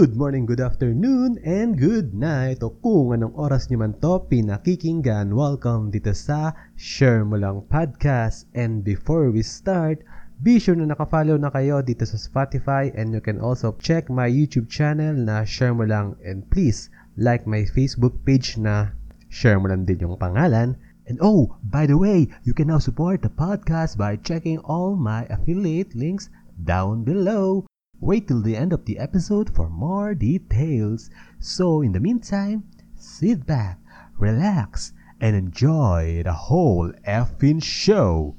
[0.00, 2.64] Good morning, good afternoon, and good night.
[2.64, 8.48] O kung anong oras nyo man to pinakikinggan, welcome dito sa Share Mo Lang Podcast.
[8.56, 10.00] And before we start,
[10.40, 14.24] be sure na nakafollow na kayo dito sa Spotify and you can also check my
[14.24, 16.16] YouTube channel na Share Mo Lang.
[16.24, 16.88] And please,
[17.20, 18.96] like my Facebook page na
[19.28, 20.80] Share Mo Lang din yung pangalan.
[21.12, 25.28] And oh, by the way, you can now support the podcast by checking all my
[25.28, 27.68] affiliate links down below.
[28.00, 31.10] Wait till the end of the episode for more details.
[31.38, 32.64] So, in the meantime,
[32.96, 33.78] sit back,
[34.18, 38.36] relax, and enjoy the whole effing show.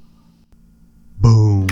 [1.19, 1.67] Boom!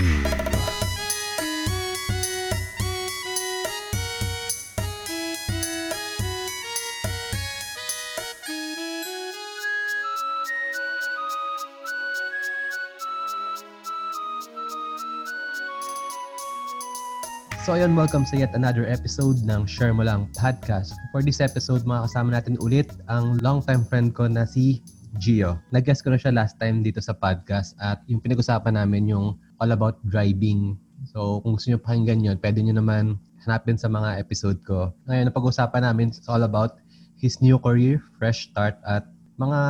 [17.70, 20.90] So ayun, welcome sa yet another episode ng Share Mo Lang Podcast.
[21.14, 24.82] For this episode, makakasama natin ulit ang longtime friend ko na si
[25.22, 25.62] Gio.
[25.70, 29.70] Nag-guest ko na siya last time dito sa podcast at yung pinag-usapan namin yung all
[29.70, 30.82] about driving.
[31.14, 34.90] So kung gusto nyo pakinggan yun, pwede nyo naman hanapin sa mga episode ko.
[35.06, 36.82] Ngayon, napag-usapan namin is all about
[37.22, 39.06] his new career, fresh start at
[39.38, 39.62] mga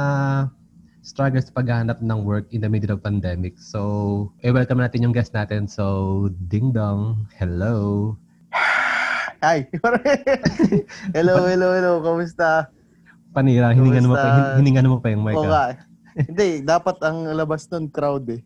[1.01, 3.55] struggles sa paghahanap ng work in the middle of pandemic.
[3.59, 5.67] So, i-welcome natin yung guest natin.
[5.67, 8.15] So, Ding Dong, hello.
[9.45, 9.63] Hi.
[11.15, 11.91] hello, hello, hello.
[12.03, 12.67] Kamusta?
[13.31, 15.37] Panira, hiningan mo pa, hiningan mo pa yung mic.
[15.39, 15.51] Oo ah.
[15.51, 15.65] nga.
[16.19, 18.41] Hindi, dapat ang labas nun crowd eh.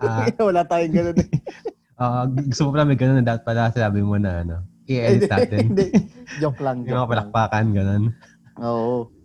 [0.00, 1.28] Ah, Wala tayong ganun eh.
[2.00, 4.56] ah, gusto mo pala may ganun na dapat pala sabi mo na ano,
[4.88, 5.58] i-edit natin.
[5.74, 5.86] Hindi.
[6.40, 6.88] Joke lang.
[6.88, 8.02] yung mga Joke palakpakan, ganun.
[8.64, 9.17] Oo.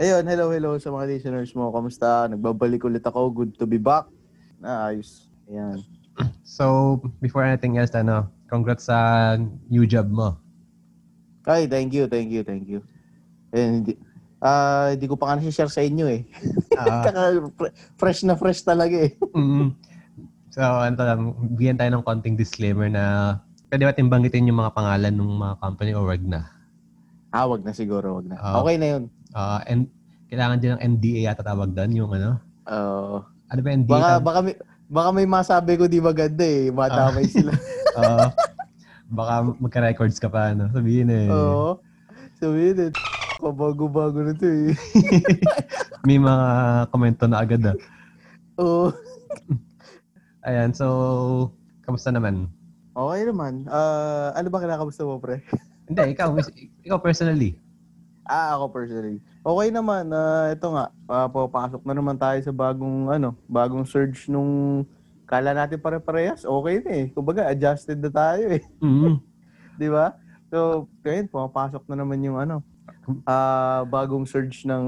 [0.00, 1.68] Ayun, hello, hello sa mga listeners mo.
[1.68, 2.24] Kamusta?
[2.24, 3.44] Nagbabalik ulit ako.
[3.44, 4.08] Good to be back.
[4.64, 5.28] Ayos.
[5.44, 5.84] Ayan.
[6.40, 9.36] So, before anything else, ano, congrats sa
[9.68, 10.40] new job mo.
[11.44, 12.80] Ay, thank you, thank you, thank you.
[13.52, 13.92] And
[14.40, 16.24] ah, hindi ko pa nga share sa inyo eh.
[16.80, 19.12] Ah, Kaka, fre- fresh na fresh talaga eh.
[19.36, 19.68] mm,
[20.48, 21.20] so, ano to lang,
[21.60, 23.36] bigyan tayo ng konting disclaimer na
[23.68, 26.48] pwede natin banggitin yung mga pangalan ng mga company o wag na.
[27.36, 28.40] Ah, wag na siguro, wag na.
[28.40, 28.64] Ah.
[28.64, 29.04] Okay na yun.
[29.34, 29.86] Ah, and
[30.30, 32.38] kailangan din ng NDA yata tawag doon, yung ano.
[32.70, 33.26] Oo.
[33.50, 33.90] Ano ba NDA?
[33.90, 34.54] Baka, Tawag- baka, may,
[34.86, 36.70] baka may masabi ko di maganda eh.
[36.70, 37.50] Matamay sila.
[37.98, 38.26] Oo.
[39.10, 40.70] baka magka-records ka pa, ano.
[40.70, 41.26] Sabihin eh.
[41.26, 41.82] Oo.
[42.38, 42.90] Sabihin eh.
[43.42, 44.70] Pabago-bago na to eh.
[46.06, 46.46] May mga
[46.94, 47.76] komento na agad ah.
[48.62, 48.94] Oo.
[50.46, 50.86] Ayan, so,
[51.82, 52.46] kamusta naman?
[52.94, 53.66] Okay naman.
[53.66, 55.42] Ah, ano ba kinakamusta mo, pre?
[55.90, 56.38] Hindi, ikaw,
[56.86, 57.58] ikaw personally.
[58.24, 59.18] Ah, ako personally.
[59.40, 60.12] Okay naman.
[60.12, 60.92] Ah, ito nga.
[61.08, 64.84] Uh, papasok na naman tayo sa bagong, ano, bagong surge nung
[65.24, 66.44] kala natin pare-parehas.
[66.44, 67.06] Okay na eh.
[67.08, 68.62] Kumbaga, adjusted na tayo eh.
[68.84, 69.16] Mm.
[69.80, 70.12] Di ba?
[70.52, 72.60] So, ngayon, pumapasok na naman yung ano,
[73.24, 74.84] ah bagong surge ng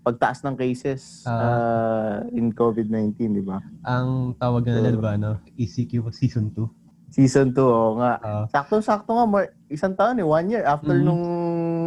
[0.00, 3.58] pagtaas ng cases ah, in COVID-19, di ba?
[3.82, 5.42] Ang tawag na nila, di ba, ano?
[5.58, 7.10] ECQ Season 2.
[7.10, 8.12] Season 2, oo nga.
[8.22, 9.26] Ah, Sakto-sakto nga,
[9.66, 11.02] isang taon eh, one year after Mhm.
[11.04, 11.24] nung,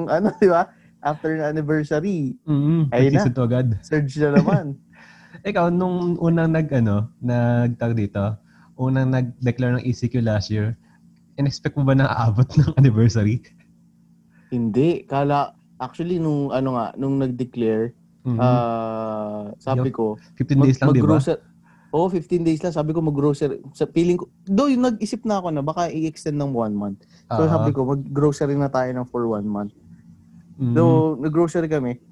[0.06, 0.68] ano, di ba?
[1.00, 3.24] After ng anniversary, mm, Ayun na.
[3.24, 3.68] 2 agad.
[3.80, 4.76] surge na naman.
[5.50, 8.36] Ikaw, nung unang nag, ano, nagtag dito,
[8.76, 10.76] unang nag-declare ng ECQ last year,
[11.40, 13.40] in-expect mo ba na aabot ng anniversary?
[14.52, 15.08] Hindi.
[15.08, 17.96] Kala, actually, nung, ano nga, nung nag-declare,
[18.28, 18.36] Mhm.
[18.36, 21.16] ah, sabi ko, 15 days lang, di ba?
[21.90, 22.70] Oo, 15 days lang.
[22.70, 23.66] Sabi ko mag-grocery.
[23.74, 27.02] Sa feeling ko, do yung nag-isip na ako na baka i-extend ng one month.
[27.26, 29.74] So Ah, sabi ko, mag-grocery na tayo ng for one month.
[30.60, 30.76] Mhm.
[30.76, 30.84] So,
[31.18, 32.04] nag-grocery kami.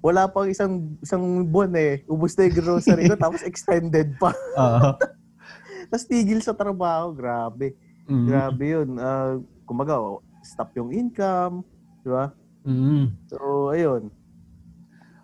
[0.00, 2.02] Wala pang isang isang buwan eh.
[2.04, 4.32] Ubus na yung grocery ko, tapos extended pa.
[4.56, 4.96] Ah,
[5.92, 7.12] tapos tigil sa trabaho.
[7.12, 7.76] Grabe.
[8.04, 8.26] mhm.
[8.26, 8.88] Grabe yun.
[8.96, 11.62] Ah, kumbaga, oh, stop yung income.
[12.00, 12.32] Di ba?
[12.64, 13.28] Mhm.
[13.28, 13.36] So,
[13.70, 14.10] ayun.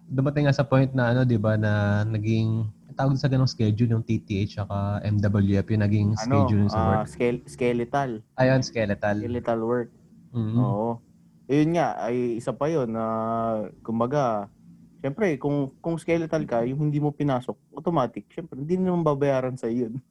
[0.08, 2.64] dumating nga sa point na ano, 'di ba, na naging
[2.96, 7.06] tawag sa ganong schedule yung TTH at MWF yung naging schedule Ano, sa ah, work.
[7.06, 8.10] skele- skeletal.
[8.34, 9.16] Ayun, skeletal.
[9.20, 9.88] Skeletal work.
[10.32, 10.58] Mhm.
[10.58, 10.90] Oo.
[11.48, 13.04] Ayun nga, ay isa pa yun na
[13.80, 14.52] kumbaga,
[15.00, 19.66] syempre, kung, kung skeletal ka, yung hindi mo pinasok, automatic, syempre, hindi naman babayaran sa
[19.72, 19.96] yun.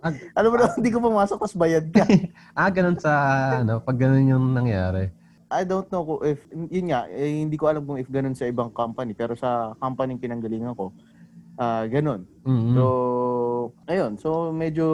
[0.00, 2.06] Ah, Alam mo na, hindi ko pumasok, tapos bayad ka.
[2.56, 3.10] Ah, ganun sa
[3.60, 5.10] ano, pag ganun yung nangyari.
[5.50, 8.46] I don't know kung if, yun nga, eh, hindi ko alam kung if ganun sa
[8.46, 10.94] ibang company, pero sa company pinanggalingan ko,
[11.58, 12.22] ah ganun.
[12.46, 12.72] Mhm.
[12.78, 12.84] So,
[13.90, 14.86] ayun, so medyo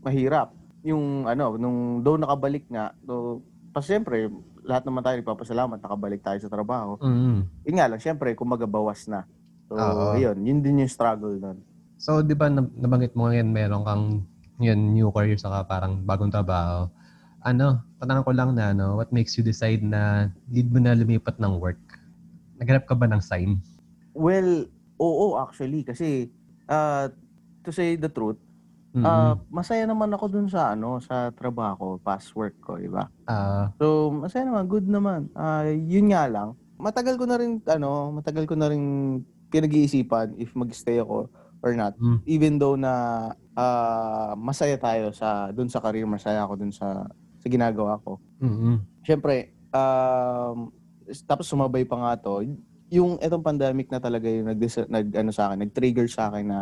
[0.00, 0.56] mahirap.
[0.82, 4.32] Yung ano, nung doon nakabalik nga, so, pa syempre,
[4.62, 6.96] lahat naman tayo nagpapasalamat, nakabalik tayo sa trabaho.
[7.02, 7.66] Mhm.
[7.66, 9.26] Yun nga lang, syempre, kumaga bawas na.
[9.66, 10.14] So, Oo.
[10.14, 11.58] ayun, yun din yung struggle nun.
[11.98, 14.26] So, di ba nab- nabanggit mo ngayon meron kang
[14.62, 16.86] yun, new career saka parang bagong trabaho.
[17.42, 21.42] ano, tanong ko lang na, ano, what makes you decide na need mo na lumipat
[21.42, 21.82] ng work?
[22.62, 23.58] Naghanap ka ba ng sign?
[24.14, 24.70] Well,
[25.02, 26.30] oo actually kasi
[26.70, 27.10] uh,
[27.66, 28.38] to say the truth,
[29.00, 33.08] Ah, masaya naman ako dun sa ano sa trabaho, past work ko, di ba?
[33.24, 35.32] Ah, So, masaya naman, good naman.
[35.32, 36.52] Ah, yun nga lang.
[36.76, 38.82] Matagal ko na rin ano, matagal ko na rin
[39.48, 41.28] pinag-iisipan if mag-stay ako
[41.62, 41.96] or not.
[41.96, 42.92] mm, Even though na
[43.56, 47.08] ah, masaya tayo sa dun sa career, masaya ako dun sa
[47.42, 48.20] sa ginagawa ko.
[48.38, 48.76] mm-mm.
[49.02, 50.70] Siyempre, um,
[51.26, 52.44] tapos sumabay pa nga to,
[52.92, 56.60] yung etong pandemic na talaga yung nag, nag ano sa akin, nag-trigger sa akin na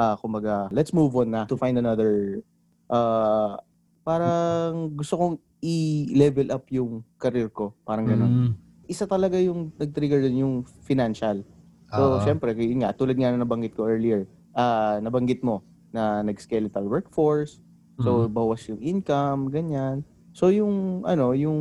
[0.00, 2.40] ah kumbaga, let's move on na to find another
[2.88, 3.60] uh,
[4.00, 8.32] parang gusto kong i-level up yung career ko, parang ganun.
[8.32, 8.52] Mm,
[8.88, 10.54] Isa talaga yung nag-trigger dun yung
[10.88, 11.44] financial.
[11.92, 12.24] So, oo.
[12.24, 14.24] syempre, yun nga, tulad nga na nabanggit ko earlier,
[14.56, 15.60] ah nabanggit mo
[15.92, 17.60] na nag-skeletal workforce,
[18.00, 20.00] So, Mm, bawas yung income, ganyan.
[20.32, 21.60] So, yung, ano, yung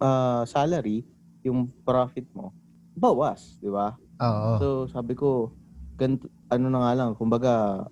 [0.00, 1.04] ah, salary,
[1.44, 2.56] yung profit mo,
[2.96, 3.92] bawas, di ba?
[4.24, 4.50] oo.
[4.56, 5.52] So, sabi ko,
[6.00, 7.84] ganito, ano na nga lang, kumbaga,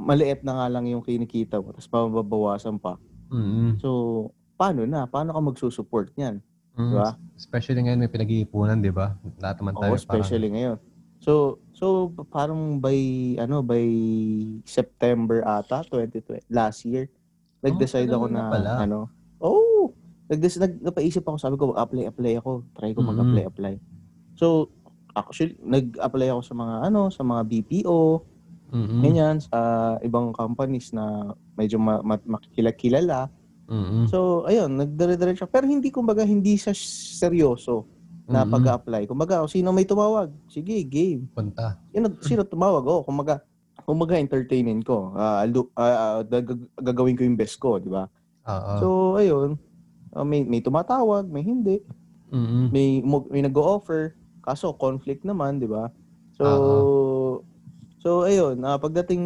[0.00, 2.96] maliit na nga lang yung kinikita mo, tapos mababawasan pa.
[3.30, 3.78] Mm-mm.
[3.78, 5.06] So, paano na?
[5.06, 6.42] Paano ka magsusupport niyan?
[6.74, 7.10] Mm, Di ba?
[7.36, 9.14] Especially ngayon may pinag-iipunan, di ba?
[9.38, 10.76] Lahat naman tayo Oo, especially ngayon.
[11.20, 12.96] So, so parang by
[13.36, 13.84] ano by
[14.64, 17.12] September ata 2020 last year
[17.60, 18.70] nag-decide tagal ako na pala.
[18.88, 18.98] ano.
[19.36, 19.92] Oh,
[20.32, 22.64] nag-des nag napaisip ako sabi ko apply apply ako.
[22.72, 23.74] Try ko mag-apply apply.
[24.40, 24.72] So,
[25.22, 28.00] actually nag-apply ako sa mga ano, sa mga BPO.
[28.70, 29.02] Mm-mm.
[29.02, 29.58] ganyan sa
[29.98, 33.26] ibang companies na medyo ma- ma- makikilala.
[33.66, 34.06] Mm-mm.
[34.06, 35.50] So, ayun, nagdire-diretso.
[35.50, 37.90] Pero hindi kumbaga hindi siya seryoso
[38.26, 38.54] na Mm-mm.
[38.54, 39.10] pag-apply.
[39.10, 40.30] Kumbaga, sino may tumawag?
[40.46, 41.26] Sige, game.
[41.34, 41.82] Punta.
[41.90, 42.86] Sino, sino tumawag?
[42.86, 43.42] Oh, kumaga,
[43.82, 45.18] kumaga entertainin ko.
[45.18, 45.42] Ah,
[46.22, 48.06] dag- gagawin ko yung best ko, di ba?
[48.46, 48.72] Oo.
[48.78, 48.86] So,
[49.18, 49.58] ayun.
[50.14, 51.82] Ah, may, may tumatawag, may hindi.
[52.30, 52.70] Mm-mm.
[52.70, 54.14] May, may nag-o-offer.
[54.40, 55.92] Kaso, conflict naman, di ba?
[56.36, 56.44] So,
[58.00, 58.64] so ayun.
[58.64, 59.22] ah, pagdating,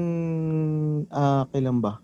[1.15, 2.03] ah, kailan ba?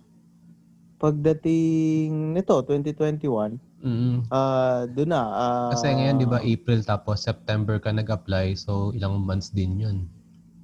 [1.00, 4.28] Pagdating nito, 2021, Mm-mm.
[4.28, 5.22] ah, doon na.
[5.24, 9.98] ah, Kasi ngayon, di ba, April tapos September ka nag-apply, so ilang months din yun.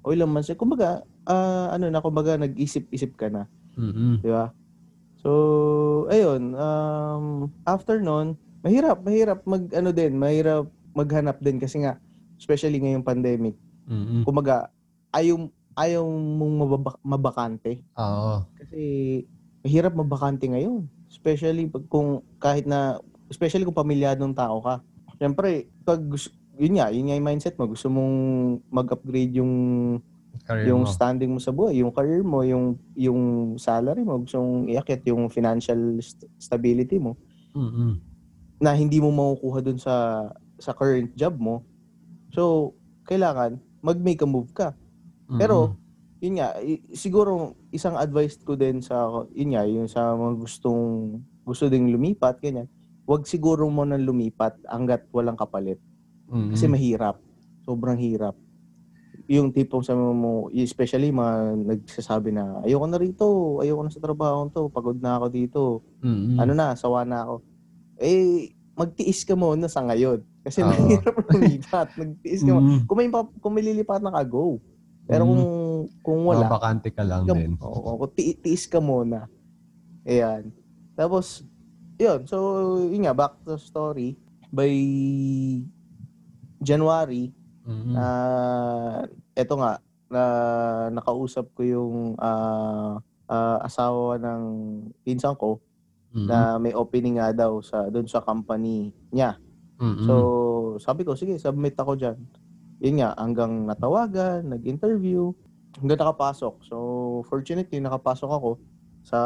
[0.05, 0.53] O ilang months.
[0.53, 3.49] eh, Kumbaga, ah, ano na, kumbaga, nag-isip-isip ka na.
[3.75, 4.21] Mm-mm.
[4.23, 4.53] Di ba?
[5.25, 11.99] So, ayun, um, after nun, mahirap, mahirap mag, ano din, mahirap maghanap din kasi nga,
[12.37, 14.23] especially ngayong pandemic, Mm-mm.
[14.23, 14.69] kumaga,
[15.11, 17.81] ayaw, ayaw mong mababa- mabakante.
[17.97, 18.45] Oo.
[18.57, 18.81] Kasi,
[19.61, 20.85] mahirap mabakante ngayon.
[21.07, 24.81] Especially pag kung, kahit na, especially kung pamilyadong tao ka.
[25.17, 26.01] Siyempre, pag,
[26.57, 28.15] yun nga, yun nga yung mindset mo, gusto mong
[28.69, 29.55] mag-upgrade yung
[30.47, 30.93] Career yung mo.
[30.93, 33.21] standing mo sa buhay, yung career mo, yung yung
[33.57, 37.17] salary mo, gusto mong iakyat yung financial st- stability mo
[37.51, 37.97] Mm-mm.
[38.61, 40.29] na hindi mo makukuha dun sa
[40.61, 41.65] sa current job mo.
[42.37, 42.77] So,
[43.09, 44.77] kailangan mag-make a move ka.
[45.41, 45.81] Pero,
[46.21, 46.53] yun nga,
[46.93, 50.85] siguro isang advice ko din sa yun nga, yung sa mga gustong
[51.49, 52.69] gusto ding lumipat ganyan.
[53.07, 55.79] Huwag siguro mo nang lumipat hangga't walang kapalit
[56.27, 56.53] Mm-mm.
[56.53, 57.23] kasi mahirap.
[57.63, 58.35] Sobrang hirap.
[59.31, 63.27] Yung tipong sa mo, especially mga nagsasabi na, ayoko na rito,
[63.63, 65.61] ayoko na sa trabaho to, pagod na ako dito,
[66.03, 66.37] Mm-mm.
[66.37, 67.35] ano na, sawa na ako.
[68.03, 70.21] Eh, magtiis ka muna sa ngayon.
[70.47, 70.71] Kasi Oo.
[70.71, 71.89] mahirap lumipat.
[71.93, 72.55] Magtiis ka.
[72.55, 72.87] Mm-mm.
[72.87, 73.11] Kung may,
[73.43, 74.63] kung may lilipat na ka, go.
[75.05, 75.29] Pero Mm.
[75.29, 75.45] kung,
[76.01, 77.53] kung wala, Mabakante ka lang Gam- din.
[77.59, 79.27] Oo, kung ti- tiis ka muna.
[80.03, 80.55] Ayan.
[80.95, 81.43] Tapos,
[81.97, 82.23] yun.
[82.25, 82.37] So,
[82.81, 84.15] yun nga, back to story.
[84.49, 84.71] By
[86.59, 87.93] January, Mm-mm.
[87.93, 88.05] na
[89.35, 90.23] eto nga, na
[90.93, 94.43] nakausap ko yung ah, ah, asawa ng
[95.03, 95.59] pinsan ko
[96.15, 96.31] Mm-mm.
[96.31, 99.35] na may opening nga daw sa doon sa company niya.
[99.77, 100.07] Mm-mm.
[100.07, 100.15] So,
[100.81, 102.17] sabi ko, sige, submit ako dyan.
[102.81, 105.33] Yun nga, hanggang natawagan, nag-interview,
[105.77, 106.55] hanggang nakapasok.
[106.65, 106.77] So,
[107.29, 108.51] fortunately, nakapasok ako
[109.05, 109.19] sa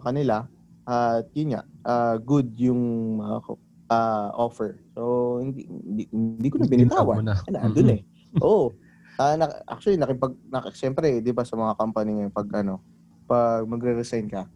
[0.00, 0.48] kanila.
[0.88, 4.80] At yun nga, ah, good yung ko- ah, offer.
[4.96, 7.24] So, hindi, hindi, hindi ko na binitawan.
[7.24, 7.36] na.
[7.44, 8.00] Ay, nandun eh.
[8.40, 8.72] Oo.
[9.18, 12.80] Ah, na, actually, nakipag, nak, siyempre, di ba sa mga company ngayon, pag ano,
[13.28, 14.48] pag magre-resign ka,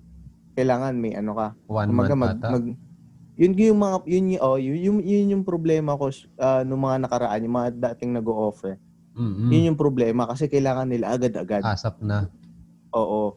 [0.52, 2.48] kailangan may ano ka, One Kumaga, month mag, ata.
[2.52, 2.64] mag,
[3.42, 7.10] yun yung mga yun yung oh, yun, yun, yun yung problema ko uh, nung mga
[7.10, 8.78] nakaraan, yung mga dating nag-o-offer.
[9.18, 9.50] Mm-mm.
[9.50, 11.66] Yun yung problema kasi kailangan nila agad-agad.
[11.66, 12.30] Asap na.
[12.94, 13.34] Oo.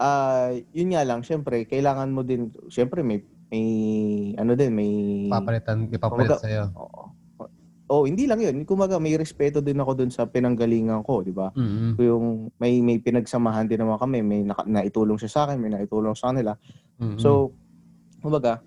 [0.00, 3.20] Ah, yun nga lang, syempre, kailangan mo din syempre may
[3.52, 3.66] may
[4.40, 4.92] ano din, may
[5.28, 6.64] Papalitan, ipapalit Kumaga- sa'yo.
[6.72, 7.02] Oo.
[7.90, 8.62] Oh, hindi lang yun.
[8.62, 11.50] Kumaga, may respeto din ako dun sa pinanggalingan ko, di ba?
[11.58, 11.98] Mm-mm.
[11.98, 16.14] Yung may may pinagsamahan din naman kami, may naka, naitulong siya sa akin, may naitulong
[16.14, 16.54] sa kanila.
[17.02, 17.18] Mm-mm.
[17.18, 17.50] So,
[18.22, 18.62] kumbaga,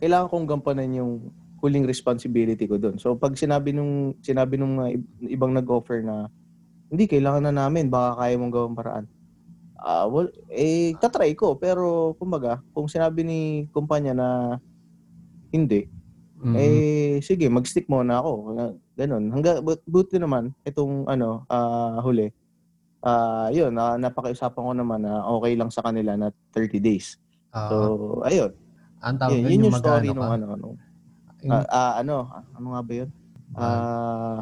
[0.00, 1.12] kailangan kong gampanan yung
[1.60, 3.00] huling responsibility ko doon.
[3.00, 6.28] So, pag sinabi nung sinabi nung ib- ibang nag-offer na
[6.92, 9.04] hindi kailangan na namin, baka kaya mong gawang paraan.
[9.76, 13.40] Ah, well, eh tatry ko pero kumbaga, kung sinabi ni
[13.72, 14.28] kumpanya na
[15.52, 15.88] hindi,
[16.40, 16.56] Mm-mm.
[16.56, 18.32] eh sige, mag-stick muna ako.
[18.96, 19.32] Ganun.
[19.32, 22.32] Hangga but, buti naman itong ano, ah huli.
[23.04, 27.16] Ah, 'yun, na, napakiusapan ko naman na okay lang sa kanila na 30 days.
[27.54, 27.68] Oo.
[27.70, 27.76] So,
[28.26, 28.52] ayun.
[29.06, 30.26] Ang tawag doon yun yung yung story ka.
[30.26, 30.66] ano, ano.
[31.40, 32.14] Yung- Ah, ah, ano,
[32.52, 33.08] ano nga ba 'yun?
[33.54, 34.38] Ah, Ah,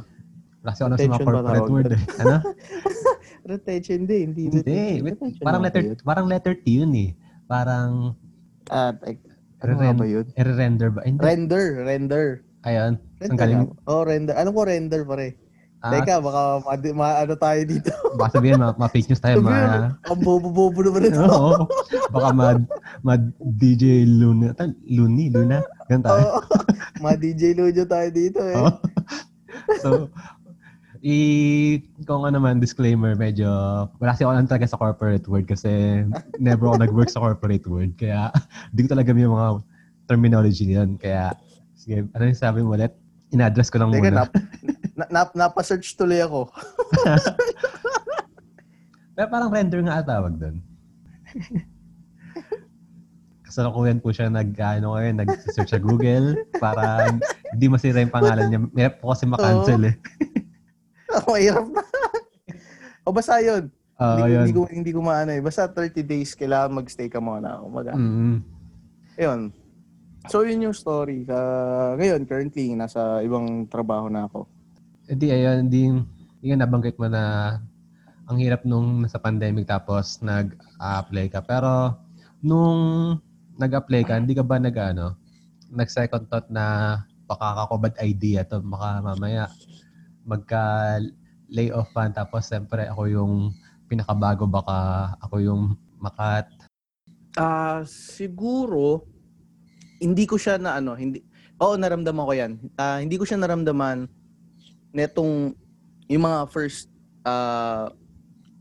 [0.64, 2.00] kasi ano sa mga retention ba corporate word eh.
[2.18, 2.36] Ano?
[3.52, 4.42] retention hindi, hindi.
[4.48, 4.58] Hindi.
[4.58, 5.02] retention.
[5.04, 7.10] Wait, Retention parang letter parang letter T yun eh.
[7.44, 8.16] Parang
[8.66, 9.20] Ah, like,
[9.60, 10.24] ano nga ba 'yun?
[10.32, 11.04] i-render ba?
[11.04, 11.20] Hindi.
[11.20, 12.24] Render, render.
[12.64, 12.96] Ayun.
[12.96, 13.36] Ang Render.
[13.36, 13.60] galing.
[13.84, 14.32] Oh, render.
[14.32, 15.36] Alam ko render pare.
[15.84, 17.92] Ah, Teka, baka ma, ma- ano tayo dito.
[18.16, 19.92] baka sabihin, ma, ma fake news tayo, ma...
[20.08, 21.20] Ang bobo-bobo naman ito.
[21.28, 21.68] Oo.
[22.08, 22.56] Baka ma,
[23.04, 24.56] ma DJ Luna.
[24.56, 25.60] Tan, Luni, Luna.
[25.92, 26.24] Ganun tayo.
[26.24, 26.40] Oo.
[27.04, 28.56] Ma DJ Lujo tayo dito eh.
[28.56, 28.72] Oo.
[29.84, 30.08] so,
[31.04, 33.44] i kung ano naman disclaimer medyo
[34.00, 36.00] wala kasi ako lang talaga sa corporate world kasi
[36.40, 38.32] never ako nag-work sa corporate world kaya
[38.72, 39.60] di ko talaga yung mga
[40.08, 41.36] terminology niyan kaya
[41.76, 42.96] sige ano yung sabi mo ulit
[43.36, 44.32] in-address ko lang Teka, muna nap,
[44.94, 46.54] na, nap, napa-search tuloy ako.
[49.14, 50.58] pero parang render nga tawag doon
[53.46, 57.14] kasalukuyan po siya nag ano ngayon nag-search sa Google para
[57.54, 59.96] hindi masira yung pangalan niya may po kasi ma-cancel eh
[61.30, 61.82] Mahirap na.
[63.06, 63.70] o basta yun.
[64.02, 64.42] Oo, hindi, ko, yun.
[64.42, 65.38] hindi ko hindi ko maano eh.
[65.38, 67.62] Basta 30 days kailangan magstay ka muna.
[67.62, 67.94] Umaga.
[67.94, 68.42] Mm.
[69.14, 69.54] Ayun.
[70.26, 71.22] So yun yung story.
[71.28, 74.50] Uh, ngayon currently nasa ibang trabaho na ako.
[75.04, 75.82] Hindi, ayun, hindi,
[76.48, 77.56] nga nabanggit mo na
[78.24, 81.44] ang hirap nung nasa pandemic tapos nag-apply ka.
[81.44, 81.92] Pero
[82.40, 83.12] nung
[83.60, 85.12] nag-apply ka, hindi ka ba nag, ano,
[85.68, 86.96] nag-second thought na
[87.28, 89.48] baka ako bad idea to, baka mamaya
[90.24, 90.96] magka
[91.52, 93.32] lay off pa tapos siyempre ako yung
[93.88, 95.62] pinakabago baka ako yung
[96.00, 96.48] makat
[97.36, 99.04] Ah, siguro
[100.00, 101.20] hindi ko siya na ano, hindi
[101.60, 102.52] Oo, naramdaman ko 'yan.
[102.74, 104.10] Ah, hindi ko siya naramdaman
[104.94, 105.52] netong
[106.06, 106.86] yung mga first
[107.26, 107.90] uh,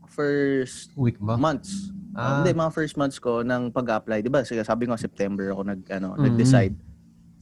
[0.08, 1.38] first week mo.
[1.38, 1.94] months.
[2.14, 2.38] Ah.
[2.38, 4.42] hindi, mga first months ko ng pag-apply, 'di ba?
[4.42, 6.22] Sige, sabi ko September ako nag ano, Mhm.
[6.22, 6.74] nag-decide.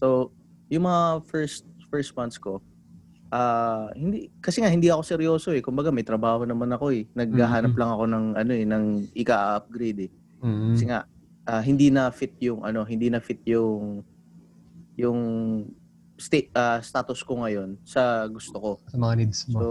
[0.01, 0.33] So,
[0.69, 2.65] yung mga first first months ko,
[3.29, 5.61] ah hindi kasi nga hindi ako seryoso eh.
[5.61, 7.05] Kumbaga may trabaho naman ako eh.
[7.13, 7.81] Naghahanap Mhm.
[7.81, 10.11] lang ako ng ano eh, ng ika-upgrade eh.
[10.41, 10.73] Mm.
[10.73, 11.01] Kasi nga
[11.43, 14.01] ah, hindi na fit yung ano, hindi na fit yung
[14.95, 15.19] yung
[16.23, 18.71] state ah, status ko ngayon sa gusto ko.
[18.87, 19.59] Sa mga needs mo.
[19.59, 19.67] So,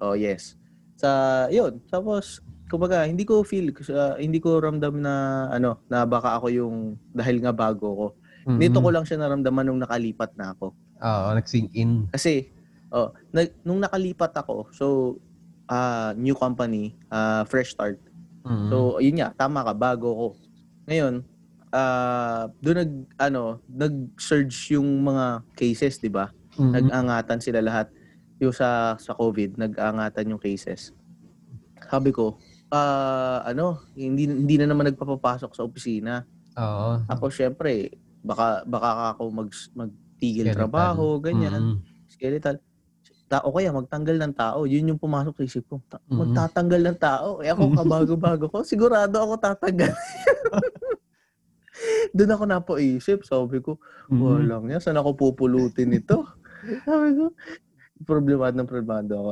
[0.00, 0.56] oh yes.
[0.96, 2.40] Sa 'yun, tapos
[2.72, 6.76] kumbaga hindi ko feel ah, hindi ko ramdam na ano, na baka ako yung
[7.12, 8.06] dahil nga bago ko.
[8.48, 8.60] Mm.
[8.60, 10.72] Dito ko lang siya naramdaman nung nakalipat na ako.
[11.04, 12.08] Oo, nag-sink in.
[12.08, 12.48] Kasi
[12.88, 14.86] oh, na, nung nakalipat ako, so
[15.68, 18.00] ah, new company, ah, fresh start.
[18.44, 18.68] Mm.
[18.68, 20.26] So, yun nga, tama ka, bago ko.
[20.84, 21.24] Ngayon,
[21.74, 26.30] ah doon nag ano, nag-surge yung mga cases, 'di ba?
[26.54, 26.70] Mm.
[26.72, 27.90] Nag-angatan sila lahat
[28.38, 30.94] yung sa sa COVID, nag-angatan yung cases.
[31.84, 32.38] Sabi ko,
[32.70, 36.22] ah ano, hindi hindi na naman nagpapapasok sa opisina.
[36.54, 37.02] Oo.
[37.08, 37.90] Ako syempre,
[38.20, 40.58] baka baka ako mag magtigil Skeletal.
[40.62, 41.78] trabaho, ganyan, Mm.
[42.06, 42.56] skeletal.
[43.26, 44.62] Ta o kaya magtanggal ng tao.
[44.62, 45.80] Yun yung pumasok sa isip ko.
[45.84, 46.18] Ta- Mhm.
[46.22, 47.28] Magtatanggal ng tao.
[47.40, 49.90] Eh ako kabago-bago ko, sigurado ako tatanggal.
[52.10, 53.76] Doon ako napaisip, sabi ko,
[54.06, 54.20] Mm.
[54.20, 54.78] Walang yan.
[54.78, 56.28] Saan ako pupulutin ito?
[56.84, 57.32] Sabi ko,
[58.02, 59.30] problemado ng problemado ako.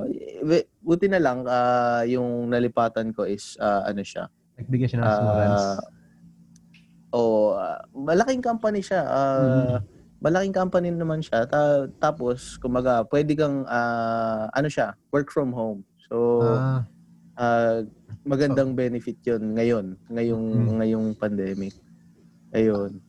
[0.80, 5.64] Buti na lang, ah, yung nalipatan ko is, ah, ano siya, Nagbigay siya ng assurance.
[5.70, 5.80] ah,
[7.10, 7.20] o
[7.52, 9.02] ah, malaking company siya.
[9.02, 9.78] ah,
[10.18, 11.44] Malaking company naman siya.
[11.44, 15.82] Ta- tapos, kumaga, pwede kang, ah, ano siya, work from home.
[16.06, 16.80] So, ah,
[17.36, 17.82] ah,
[18.22, 20.68] magandang benefit yon ngayon, ngayong, Mm.
[20.78, 21.74] ngayong pandemic.
[22.52, 23.00] Ayun.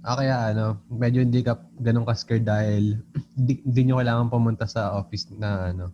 [0.00, 3.04] ah, kaya ano, medyo hindi ka ganun ka scared dahil
[3.36, 5.92] hindi, hindi nyo kailangan pumunta sa office na ano,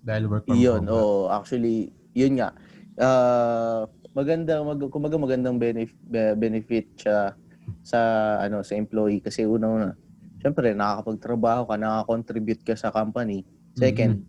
[0.00, 0.88] dahil work from Yun, home.
[0.88, 1.28] oo.
[1.28, 2.54] Actually, yun nga.
[2.96, 3.84] Ah,
[4.16, 5.98] maganda, mag, kumaga magandang benefit,
[6.38, 7.36] benefit siya
[7.82, 7.98] sa
[8.38, 9.92] ano sa employee kasi una-una,
[10.38, 13.42] syempre nakakapagtrabaho ka, nakaka-contribute ka sa company.
[13.74, 14.22] Second,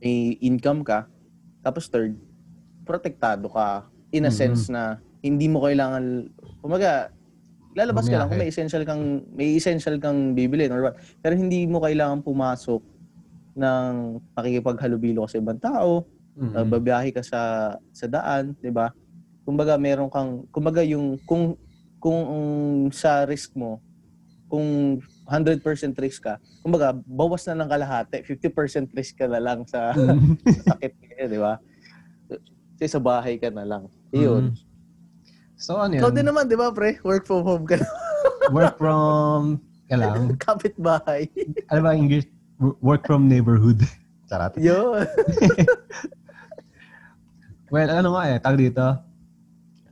[0.00, 1.04] may income ka.
[1.60, 2.16] Tapos third,
[2.84, 4.36] protektado ka in a Mhm.
[4.36, 6.28] sense na hindi mo kailangan
[6.60, 7.08] kumaga
[7.74, 10.96] lalabas ka lang kung may essential kang may essential kang bibili or what.
[11.24, 12.78] Pero hindi mo kailangan pumasok
[13.56, 13.92] ng
[14.36, 16.04] pakikipaghalubilo ka sa ibang tao,
[16.38, 16.54] Mhm.
[16.54, 18.92] uh, babiyahe ka sa sa daan, 'di ba?
[19.42, 21.56] Kumbaga meron kang kumbaga yung kung
[21.98, 23.80] kung um, sa risk mo,
[24.46, 25.64] kung 100%
[25.96, 29.96] risk ka, kumbaga, bawas na ng kalahati, 50% risk ka na lang sa,
[30.44, 31.56] sa sakit niya, di ba?
[32.76, 33.88] Kasi sa bahay ka na lang.
[34.12, 34.52] Yun.
[34.52, 34.73] Mm.
[35.56, 36.16] So ano Ikaw yun?
[36.16, 36.98] din naman, di ba, pre?
[37.00, 37.78] Work from home ka.
[38.56, 41.30] Work from, kailang, Kapit bahay.
[41.70, 42.26] ano ba English?
[42.80, 43.80] Work from neighborhood.
[44.28, 44.56] Charot.
[44.56, 45.04] Yun.
[47.68, 48.84] Well, ano nga eh, tag dito.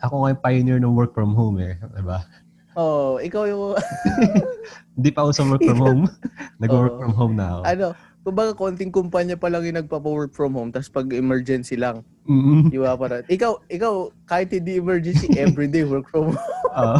[0.00, 1.74] Ako nga yung pioneer ng work from home eh.
[1.92, 2.22] Diba?
[2.72, 3.76] Oh, ikaw yung,
[4.94, 6.02] Hindi pa ako sa work from home.
[6.58, 7.00] Nag-work Oo.
[7.00, 7.60] from home na ako.
[7.64, 7.86] ano,
[8.22, 12.70] kumbaga konting kumpanya pa lang yung nagpapa-work from home, tapos pag emergency lang, Mm-mm.
[12.70, 16.42] di ba para, ikaw, ikaw, kahit hindi emergency, everyday work from home.
[16.78, 16.98] Oo.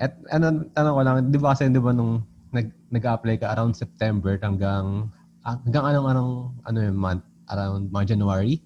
[0.00, 3.78] At ano, tanong ko lang, di ba kasi di ba nung nag, nag-apply ka around
[3.78, 5.06] September hanggang,
[5.46, 6.32] ah, hanggang anong, anong,
[6.66, 7.24] ano yung month?
[7.50, 8.62] Around mga January?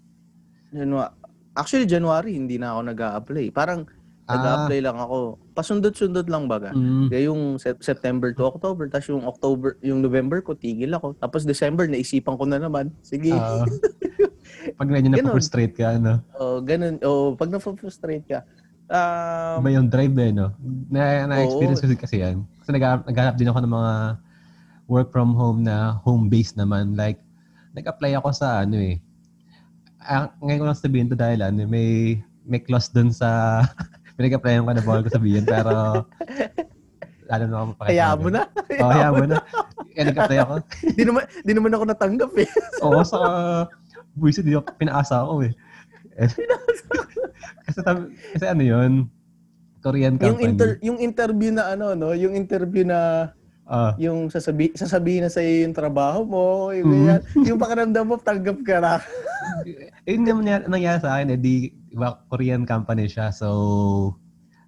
[0.72, 1.12] January.
[1.56, 3.88] Actually, January, hindi na ako nag apply Parang,
[4.24, 4.40] Ah.
[4.40, 5.36] nag-a-apply lang ako.
[5.52, 6.72] Pasundot-sundot lang baga.
[6.72, 7.12] Mm.
[7.12, 11.12] Kaya yung Sep- September to October, tapos yung October, yung November ko, tigil ako.
[11.20, 12.88] Tapos December, naisipan ko na naman.
[13.04, 13.36] Sige.
[13.36, 13.68] Ah.
[14.80, 16.24] pag medyo na-frustrate ka, ano?
[16.40, 16.96] oh, ganun.
[17.04, 18.38] Oh, pag na-frustrate ka,
[18.88, 20.56] um, Iba yung drive eh, no?
[20.88, 21.92] Na, na-experience Oo.
[21.92, 22.48] ko kasi yan.
[22.64, 23.92] Kasi nag- naghanap din ako ng mga
[24.88, 26.96] work from home na home-based naman.
[26.96, 27.20] Like,
[27.76, 29.00] nag-apply ako sa ano eh.
[30.04, 33.60] Ah, ngayon ko lang sabihin to dahil ano, may may clause dun sa
[34.14, 36.06] pinag-applyan ko na bawal ko sabihin pero
[37.24, 37.90] lalo na ako mapakita.
[37.90, 38.42] kaya mo na.
[38.52, 39.36] Oo, kaya mo na.
[39.94, 40.54] Kaya nag-apply ako.
[40.92, 42.48] di, naman, di naman ako natanggap eh.
[42.84, 43.18] Oo, sa
[44.12, 45.52] buwisi, di ako pinaasa ako eh.
[46.14, 46.30] Eh,
[47.66, 47.80] kasi,
[48.36, 48.92] kasi ano yun,
[49.82, 50.46] Korean yung, company.
[50.52, 52.12] inter, yung interview na ano, no?
[52.14, 53.32] Yung interview na
[53.64, 57.20] Ah, yung sasabi, sasabihin na sa'yo yung trabaho mo, yung, ganyan.
[57.48, 59.00] yung pakiramdam mo, tanggap ka na.
[60.04, 63.30] yun naman nangyari sa akin, eh, di, iba, Korean company siya.
[63.30, 63.48] So,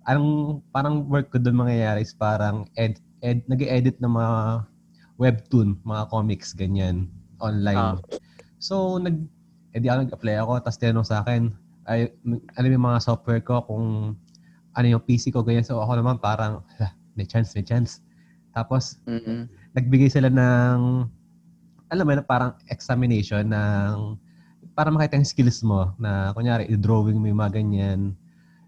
[0.07, 0.23] ang
[0.71, 4.63] parang work ko doon mangyayari is parang ed, ed, nag-edit ng mga
[5.19, 7.11] webtoon, mga comics, ganyan,
[7.43, 7.99] online.
[7.99, 7.99] Ah.
[8.63, 9.27] So, nag,
[9.75, 11.51] edi ako nag-apply ako, tapos tinanong sa akin,
[11.91, 12.15] ay,
[12.57, 14.15] alam yung mga software ko, kung
[14.77, 15.67] ano yung PC ko, ganyan.
[15.67, 18.05] So, ako naman parang, "Hala, may chance, may chance.
[18.55, 21.05] Tapos, mm nagbigay sila ng,
[21.93, 24.17] alam mo na parang examination ng,
[24.77, 28.13] para makita yung skills mo na, kunyari, i-drawing mo yung mga ganyan.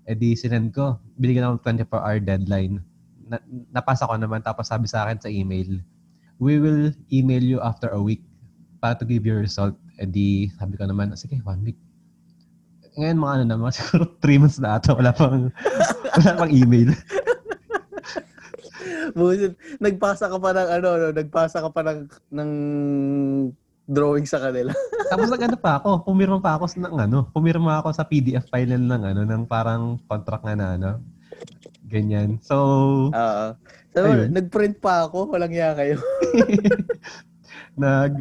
[0.08, 0.96] E di, sinend ko.
[1.20, 2.80] Binigyan ako ng 24-hour deadline.
[3.28, 3.36] Na,
[3.68, 5.84] napasa ko naman, tapos sabi sa akin sa email,
[6.40, 8.24] we will email you after a week
[8.80, 9.76] para to give your result.
[10.00, 11.76] E di, sabi ko naman, sige, one week.
[12.96, 15.52] Ngayon, mga ano naman, siguro three months na ata, wala pang,
[16.24, 16.96] wala pang email.
[19.12, 21.08] Buset, nagpasa ka pa ng ano, no?
[21.12, 22.00] nagpasa ka pa ng,
[22.32, 22.50] ng
[23.88, 24.70] drawing sa kanila.
[25.10, 28.44] Tapos nag ano pa ako, pumirma pa ako sa- ng ano, pumirma ako sa PDF
[28.52, 30.90] file ng ano, ng parang contract nga na ano.
[31.88, 32.36] Ganyan.
[32.44, 32.56] So,
[33.08, 33.46] Oo.
[33.96, 34.28] so, Ayun.
[34.36, 35.96] nag-print pa ako, walang iya kayo.
[37.80, 38.20] nag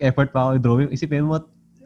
[0.00, 0.88] effort pa ako drawing.
[0.88, 1.36] Isipin mo,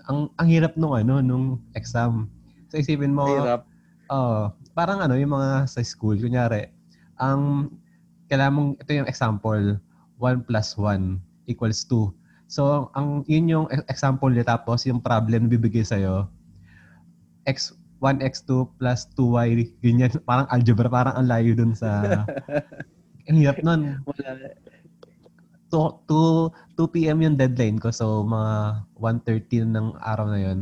[0.07, 2.30] ang ang hirap nung ano, nung exam.
[2.70, 3.66] So isipin mo, Hirap.
[4.11, 6.70] oh, parang ano, yung mga sa school, kunyari,
[7.18, 7.74] ang
[8.26, 9.64] kailangan mong, ito yung example,
[10.18, 11.18] 1 plus 1
[11.50, 12.11] equals 2.
[12.48, 16.28] So, ang yun yung e- example niya tapos yung problem na bibigay sa'yo,
[17.48, 20.12] x 1x2 plus 2y, ganyan.
[20.28, 22.04] Parang algebra, parang ang layo dun sa...
[23.28, 24.04] ang hirap nun.
[24.04, 24.52] Wala.
[25.72, 27.18] 2, 2, 2 p.m.
[27.24, 27.88] yung deadline ko.
[27.88, 30.59] So, mga 1.30 ng araw na yun.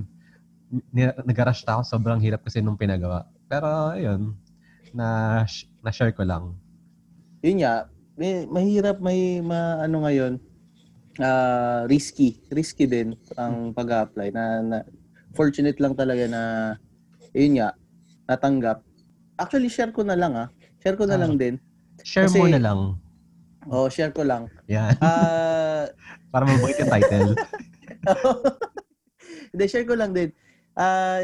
[1.27, 1.83] Nag-rush ako.
[1.83, 3.27] Sobrang hirap kasi nung pinagawa.
[3.51, 4.39] Pero, ayun.
[4.95, 5.43] Na,
[5.83, 6.55] na-share ko lang.
[7.43, 10.39] Yun nga, may, mahirap, may ma, ano ngayon,
[11.19, 12.41] ah risky.
[12.49, 14.31] Risky din ang pag-apply.
[14.31, 14.77] Na, na,
[15.33, 16.43] fortunate lang talaga na,
[17.33, 17.77] yun nga,
[18.27, 18.81] natanggap.
[19.37, 20.49] Actually, share ko na lang ah.
[20.79, 21.23] Share ko na Ah.
[21.25, 21.55] lang din.
[22.01, 22.81] Share Kasi- mo na lang.
[23.65, 24.51] Oh, share ko lang.
[24.67, 24.97] Yan.
[24.99, 25.87] Ah,
[26.33, 27.31] Para mabukit yung title.
[29.53, 30.33] Hindi, share ko lang din.
[30.73, 31.23] Ah,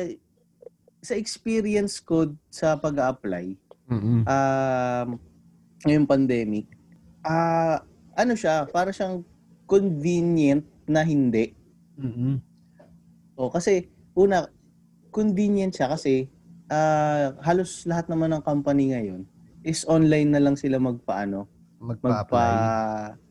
[1.01, 3.57] sa experience ko sa pag-apply,
[3.89, 4.23] Mm-mm.
[4.23, 5.09] um,
[5.83, 6.67] ngayong pandemic,
[7.23, 7.81] ah,
[8.15, 9.25] ano siya, para siyang
[9.69, 11.53] convenient na hindi.
[11.95, 12.41] Mm-mm.
[13.37, 14.49] O, kasi, una,
[15.11, 16.27] convenient siya kasi
[16.67, 19.25] ah, halos lahat naman ng company ngayon
[19.63, 21.45] is online na lang sila magpaano,
[21.79, 22.53] magpa Magpa-apply.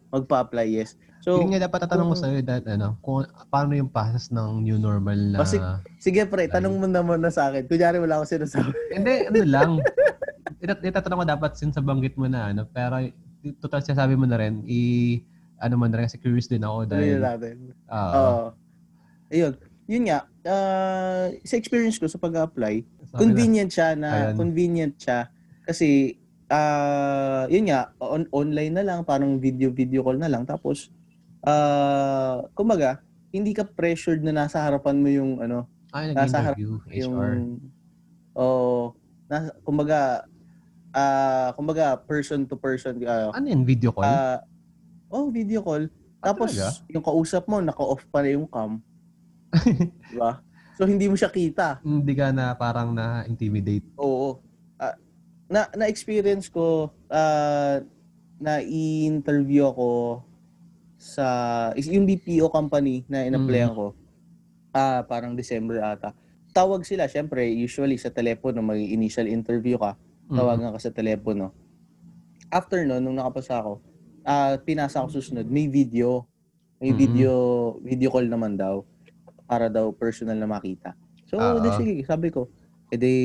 [0.07, 0.95] magpa-apply, yes.
[1.19, 3.19] So, Yun nga dapat tatanong ko kung- sa'yo that, ano, kung
[3.49, 5.41] paano yung process ng new normal na...
[5.41, 5.59] Kasi-
[5.99, 7.65] sige pre, tanong mo naman na sa akin.
[7.65, 8.71] Kunyari wala akong sinasabi.
[8.89, 9.71] Hindi, ano lang.
[10.57, 13.01] Itat- Itatanong ko dapat since banggit mo na ano, pero
[13.59, 14.79] total siya sabi mo na rin, i
[15.57, 17.55] ano man rin kasi curious din ako Dahil dahil natin.
[17.87, 18.45] ah, Oo.
[19.27, 19.53] Ayun.
[19.85, 24.35] Yun nga, ah, sa experience ko sa pag-apply, sabi na- convenient siya na Ayan.
[24.35, 25.31] convenient siya
[25.63, 26.15] Kasi,
[26.47, 30.43] ah yun nga, on, online na lang, parang video-video call na lang.
[30.43, 30.87] Tapos,
[31.41, 36.99] ah kumbaga, hindi ka pressured na nasa harapan mo yung ano, Ay, Nasa nag-interview, HR.
[37.01, 37.15] yung
[38.33, 38.91] oh,
[39.25, 40.23] nasa, kumbaga,
[40.89, 42.95] ah kumbaga, person to person.
[43.03, 44.03] ah, Ano yun, video call?
[44.03, 44.39] ah,
[45.09, 45.87] oh, video call.
[46.17, 46.73] Ah, Tapos, talaga?
[46.89, 48.81] yung kausap mo, naka-off pa na yung cam.
[50.11, 50.41] diba?
[50.75, 51.81] So, hindi mo siya kita.
[51.81, 53.85] Hindi ka na parang na-intimidate.
[53.97, 54.41] Oo.
[54.77, 54.93] Ah,
[55.47, 57.79] na na-experience ko ah
[58.37, 60.21] na i-interview ako
[60.97, 61.25] sa
[61.73, 63.97] is yung BPO company na in-applyan ko.
[64.69, 66.13] Ah, parang December ata.
[66.53, 70.37] Tawag sila, syempre, usually sa telepono, mag initial interview ka, Mm.
[70.37, 71.53] tawagan ka sa telepono.
[72.49, 73.81] After nun, nung nakapasa ako,
[74.27, 76.27] ah pinasa ako susunod, may video.
[76.77, 76.99] May Mhm.
[76.99, 77.33] video,
[77.81, 78.83] video call naman daw
[79.43, 80.93] para daw personal na makita.
[81.25, 81.57] So, Oo.
[81.57, 82.51] di sige, sabi ko,
[82.89, 83.15] edi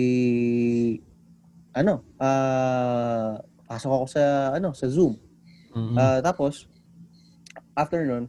[1.72, 3.36] ano, ah
[3.66, 5.16] pasok ako sa ano, sa Zoom.
[5.72, 5.96] Mm-mm.
[5.96, 6.68] Ah, tapos
[7.72, 8.28] after nun,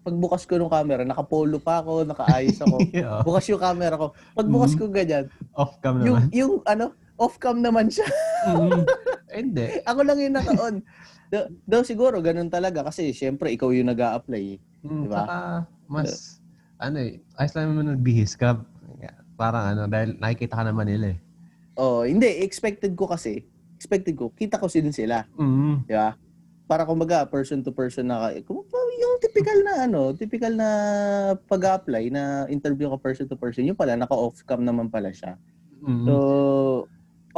[0.00, 2.76] pagbukas ko ng camera, nakapolo pa ako, nakaayos ako.
[2.98, 3.20] Oo.
[3.22, 4.06] Bukas yung camera ko.
[4.32, 4.78] Pagbukas Mhm.
[4.78, 6.28] ko ganyan, Off cam yung naman.
[6.32, 8.08] yung ano, off cam naman siya.
[8.48, 8.84] Mm.
[9.38, 9.66] Eh, Hindi.
[9.90, 10.76] Ako lang yung naka-on.
[11.32, 15.26] daw, daw siguro ganun talaga kasi syempre ikaw yung nag apply Mm, Diba?
[15.26, 15.38] Saka,
[15.90, 16.38] mas,
[16.78, 18.62] ano eh, ayos lang naman nagbihis ka.
[19.34, 21.18] Parang ano, dahil nakikita ka naman nila eh.
[21.74, 23.42] Oh, hindi expected ko kasi.
[23.74, 25.82] Expected ko, kita ko din sila, Mm.
[25.82, 26.14] di ba?
[26.70, 30.68] Para kumbaga person to person na kung yung typical na ano, typical na
[31.50, 35.34] pag-apply na interview ka person to person, yung pala naka-off cam naman pala siya.
[35.82, 36.06] Mm.
[36.06, 36.14] So,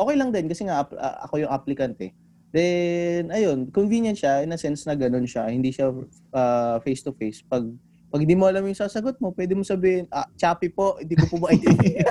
[0.02, 0.84] okay lang din kasi nga
[1.24, 2.12] ako yung applicant eh.
[2.50, 5.46] Then, ayun, convenient siya in a sense na ganun siya.
[5.46, 5.94] Hindi siya
[6.34, 7.46] ah, face-to-face.
[7.46, 7.70] Pag
[8.10, 11.30] pag hindi mo alam yung sasagot mo, pwede mo sabihin, ah, choppy po, hindi ko
[11.30, 12.10] po maintindihan.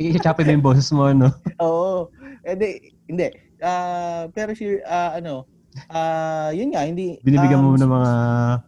[0.00, 1.28] I-chopin mo yung boses mo, no?
[1.60, 2.08] Oo.
[2.40, 3.28] Hindi, hindi.
[3.60, 5.44] Ah, pero sure, ah, ano,
[5.92, 7.20] ah, yun nga, hindi.
[7.20, 8.12] Binibigyan mo um, ng mga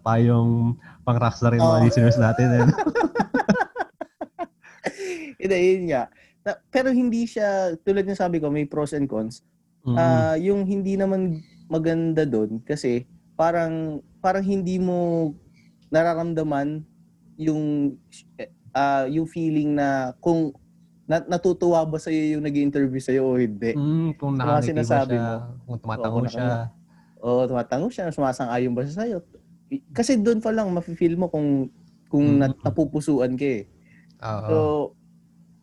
[0.04, 1.84] payong pang rockstar yung mga Oo.
[1.88, 2.48] listeners natin.
[2.52, 2.68] Eh.
[5.44, 6.08] Hindi, yun nga.
[6.44, 9.40] Na- pero hindi siya, tulad ng sabi ko, may pros and cons.
[9.82, 9.96] Mm.
[9.96, 13.04] Ah, yung hindi naman maganda doon kasi
[13.34, 15.32] parang parang hindi mo
[15.90, 16.84] nararamdaman
[17.36, 17.92] yung
[18.72, 20.52] ah yung feeling na kung
[21.04, 23.76] na, natutuwa ba sa yung nag-interview sa o hindi.
[23.76, 25.60] Mm, kung ba sinasabi siya, mo.
[25.66, 26.72] kung tumatango Oo, siya.
[27.20, 29.18] O tumatango siya, sumasang-ayon ba siya sa'yo?
[29.92, 31.68] Kasi doon pa lang mafe-feel mo kung
[32.08, 32.40] kung Mm.
[32.40, 33.62] nat- napupusuan ka eh.
[34.22, 34.48] Oo.
[34.48, 34.56] So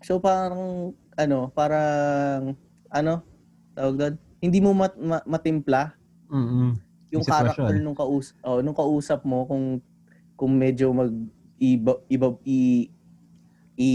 [0.02, 2.58] so parang ano, parang
[2.90, 3.14] ano
[3.78, 5.96] tawag doon, hindi mo mat, ma- matimpla
[6.32, 6.76] Mm-mm.
[7.12, 9.80] yung character nung kaus oh, nung kausap mo kung
[10.36, 11.12] kung medyo mag
[11.62, 12.90] iba iba i,
[13.78, 13.90] i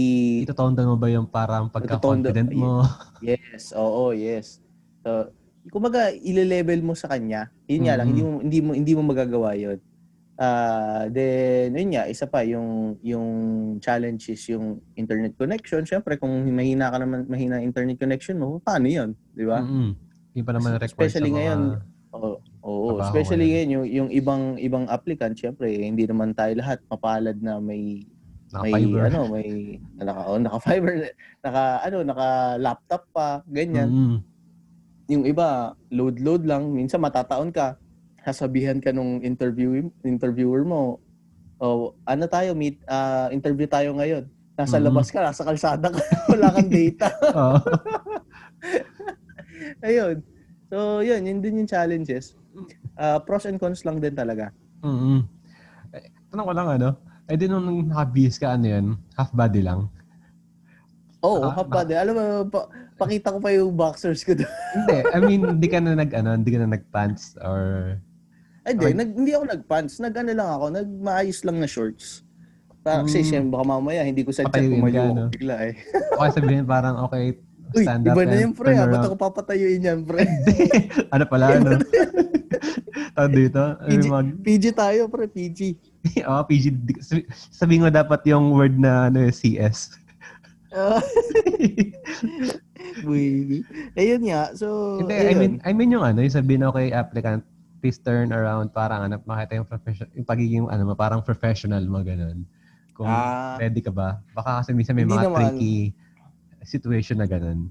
[0.47, 2.81] Itotondan mo ba yung parang pagka-confident mo?
[3.27, 4.63] yes oo yes.
[5.03, 5.33] So
[5.67, 7.51] kumbaga ile-level mo sa kanya.
[7.67, 9.77] Yun nga lang hindi mo hindi mo hindi mo magagawa yun
[10.37, 13.27] ah then yun nga isa pa yung yung
[13.81, 18.85] challenge is yung internet connection syempre kung mahina ka naman mahina internet connection mo paano
[18.85, 19.97] yun di ba Mm-mm.
[20.29, 21.39] Hindi pa naman required Especially sa mga...
[21.41, 21.61] ngayon,
[22.13, 22.29] Oo,
[22.61, 22.87] oo.
[22.93, 23.67] Trabaho especially ngayon.
[23.73, 28.05] yung, yung ibang ibang applicant, syempre hindi naman tayo lahat mapalad na may
[28.53, 29.01] may Naka-fiber.
[29.09, 29.49] ano, may
[29.97, 30.93] naka oh, naka fiber,
[31.41, 32.27] naka ano, naka
[32.61, 33.89] laptop pa, ganyan.
[33.89, 34.17] Mm-mm.
[35.09, 37.73] Yung iba load load lang, minsan matataon ka,
[38.27, 40.99] sasabihan ka nung interview interviewer mo,
[41.57, 44.27] oh, ano tayo meet ah, interview tayo ngayon.
[44.53, 44.83] Nasa Mhm.
[44.83, 46.01] labas ka, nasa kalsada ka,
[46.33, 47.07] wala kang data.
[47.31, 47.57] Oo.
[49.87, 50.19] Ayun.
[50.67, 52.35] So, yun, yun din yung challenges.
[52.99, 54.51] Ah, pros and cons lang din talaga.
[54.83, 55.23] Mm-mm.
[55.93, 56.89] Eh, tanong ko lang ano,
[57.23, 59.87] eh di nung nakabihis ka, ano yun, half body lang?
[61.19, 61.93] Oo, oh, Baka- hapade.
[61.95, 64.49] Alam mo, pa- pakita ko pa yung boxers ko doon.
[64.75, 67.95] hindi, I mean, hindi ka na nag, ano, hindi ka na nag-pants or...
[68.67, 68.91] Ay, Okay.
[68.91, 69.95] nag, hindi ako nag-pants.
[69.97, 72.27] Nag-ano lang ako, nagmaayos lang na shorts.
[72.83, 73.25] Para, Kasi Mm.
[73.25, 75.27] siyempre, baka mamaya, hindi ko sadya ako no?
[75.31, 75.73] bigla eh.
[76.13, 77.39] Okay sabihin parang, okay,
[77.71, 78.87] Uy, stand iba up na yung pre, turn ah.
[78.89, 80.23] Ba't ako papatayuin yan, pre?
[81.15, 81.79] ano pala, ano?
[83.15, 83.61] Tawag dito?
[83.81, 84.27] PG, mag...
[84.39, 85.59] PG tayo, pre, PG.
[86.27, 86.63] Oo, PG.
[86.77, 89.95] di- sabi- Sabihin mo dapat yung word na ano, CS.
[93.03, 93.63] Uy.
[93.95, 95.37] Ayun nga, so, Hindi, I ayun.
[95.37, 97.43] mean, I mean yung ano, yung sabihin okay, applicant,
[97.77, 102.43] please turn around, parang ano, makita yung, profession, yung pagiging, ano parang professional mo, ganun.
[102.93, 103.55] Kung Ah.
[103.57, 104.17] ready ka ba.
[104.33, 105.53] Baka kasi minsan may mga naman.
[105.53, 105.93] tricky
[106.65, 107.69] situation na ganun.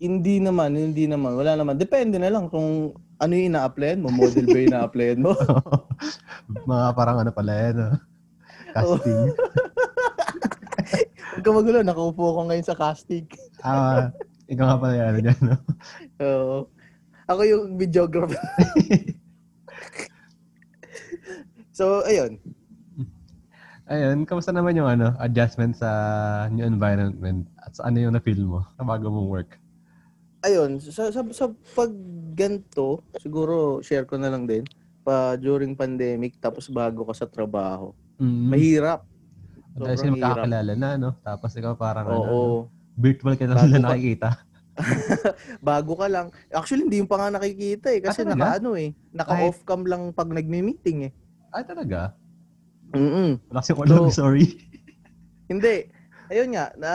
[0.00, 1.36] Hindi naman, hindi naman.
[1.36, 1.76] Wala naman.
[1.76, 4.10] Depende na lang kung ano yung ina-applyan mo.
[4.10, 5.32] Model ba yung ina-applyan mo?
[6.70, 7.90] mga parang ano pala yan, no?
[8.74, 9.30] casting.
[11.34, 13.22] Huwag ka magulo, nakaupo ko ngayon sa casting.
[13.62, 14.10] Ah,
[14.44, 15.56] Ikaw nga pala ano dyan, no?
[16.20, 16.56] Oo.
[17.24, 18.36] ako yung videographer.
[21.74, 22.38] so, ayun.
[23.84, 25.90] Ayun, kamusta naman yung ano, adjustment sa
[26.48, 29.50] new environment at sa ano yung na-feel mo sa bago mong work?
[30.40, 31.44] Ayun, sa, sa, sa
[31.76, 31.92] pag
[32.32, 34.64] ganito, siguro share ko na lang din,
[35.04, 37.92] pa during pandemic, tapos bago ka sa trabaho.
[38.16, 38.48] Mm.
[38.48, 39.00] Mahirap.
[39.76, 41.10] Dahil sobrang sila magkakakilala na, no?
[41.20, 42.48] Tapos ikaw parang ano, Oo.
[42.96, 44.28] virtual ka na Bago nila ka- nakikita.
[45.62, 46.26] Bago ka lang.
[46.50, 48.00] Actually, hindi yung pa nga nakikita eh.
[48.02, 48.90] Kasi Ah, naka ano eh.
[49.12, 51.12] Naka-off cam lang pag nagmi-meeting eh.
[51.54, 52.18] Ay, talaga?
[52.90, 54.58] Mm Wala kasi ulo, So- sorry.
[55.50, 55.86] Hindi.
[56.32, 56.92] Ayun nga, na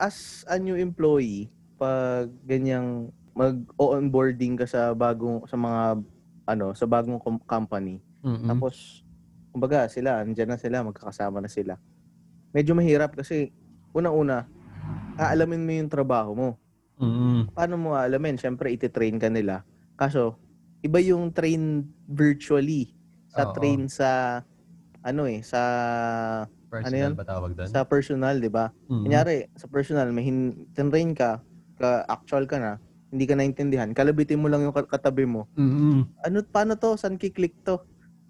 [0.00, 6.02] as a new employee, pag ganyang mag-onboarding ka sa bagong sa mga
[6.50, 8.02] ano, sa bagong com- company.
[8.26, 8.48] Mm-mm.
[8.48, 9.04] Tapos
[9.54, 11.78] kumbaga sila, andyan na sila, magkakasama na sila.
[12.50, 13.54] Medyo mahirap kasi
[13.94, 14.48] unang-una,
[15.14, 16.48] aalamin mo yung trabaho mo.
[16.98, 17.54] Mm-mm.
[17.54, 18.34] Paano mo aalamin?
[18.40, 19.62] Siyempre, iti-train ka nila.
[19.94, 20.36] Kaso,
[20.80, 22.92] iba yung train virtually
[23.30, 23.54] sa Oo.
[23.54, 24.08] train sa
[25.00, 25.60] ano eh, sa
[26.68, 27.12] Personal Ano yun?
[27.16, 27.66] ba tawag doon?
[27.66, 28.70] sa personal, 'di ba?
[28.86, 29.02] Mm-mm.
[29.02, 31.42] Kunyari, sa personal, may hin- tinrain ka,
[31.74, 35.50] ka actual ka na, hindi ka naintindihan, kalabitin mo lang yung kat- katabi mo.
[35.56, 36.06] Mm-mm.
[36.20, 36.94] Ano, paano to?
[36.94, 37.82] Saan kiklik to?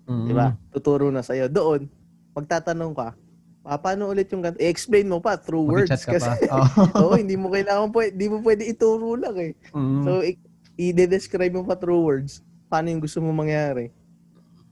[0.09, 0.25] Mm-mm.
[0.25, 0.57] Di ba?
[0.71, 1.53] Tuturo na sa'yo.
[1.53, 1.85] Doon,
[2.33, 3.13] magtatanong ka,
[3.61, 4.57] ah, paano ulit yung ganito?
[4.59, 5.93] I-explain mo pa through words.
[5.93, 6.57] Mag-chat ka Kasi, pa.
[6.57, 6.65] Oo.
[7.13, 9.53] oo, hindi mo kailangan, pwede, hindi mo pwede ituro lang eh.
[9.77, 10.01] Mm.
[10.01, 10.41] So, i-
[10.79, 13.93] i-describe mo pa through words, paano yung gusto mo mangyari.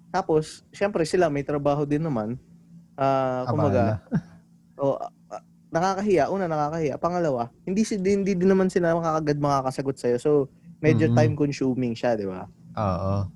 [0.08, 2.40] Tapos, syempre sila, may trabaho din naman.
[2.96, 4.00] Ah, kumbaga,
[4.80, 6.32] o ah, ah, nakakahiya.
[6.32, 6.96] Una, nakakahiya.
[7.00, 10.16] Pangalawa, hindi, hindi din naman sila makakagad makakasagot sa'yo.
[10.20, 10.30] So,
[10.80, 11.16] medyo Mhm.
[11.16, 12.48] time-consuming siya, di ba?
[12.78, 13.28] Oo.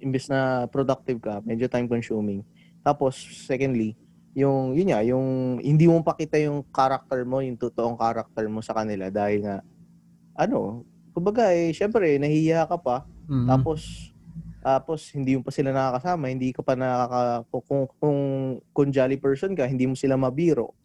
[0.00, 2.40] Imbes na productive ka, medyo time-consuming.
[2.80, 3.92] Tapos, secondly,
[4.32, 8.72] yung, yun nga, yung hindi mo pakita yung character mo, yung totoong character mo sa
[8.72, 9.56] kanila dahil nga,
[10.38, 13.46] ano, kumbaga eh, syempre, nahihiya ka pa, Mm.
[13.46, 14.09] tapos,
[14.60, 18.18] tapos hindi mo pa sila nakakasama, hindi ka pa nakaka, kung, kung,
[18.72, 20.76] kung jolly person ka, hindi mo sila mabiro.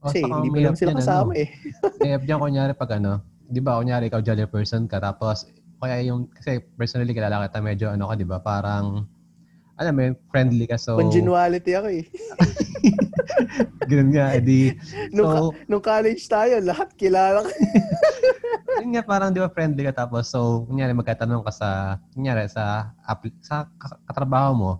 [0.00, 1.42] Oh, Kasi saka hindi mo naman sila yan, kasama ano.
[1.42, 1.48] eh.
[2.00, 3.12] Mahirap dyan, kunyari pag ano,
[3.44, 5.44] di ba, kunyari ikaw jolly person ka, tapos,
[5.78, 9.04] kaya yung, kasi personally kilala kita, medyo ano ka, di ba, parang,
[9.78, 12.04] alam mo yun, friendly ka, so, Congeniality ako eh.
[13.90, 14.72] ganun nga, edi,
[15.12, 17.52] Nung, so, nung college tayo, lahat kilala ka.
[18.76, 21.68] yun nga, parang di ba friendly ka, tapos, so, kunyari magkatanong ka sa,
[22.12, 22.92] kunyari, sa,
[23.40, 24.72] sa ka- katrabaho mo,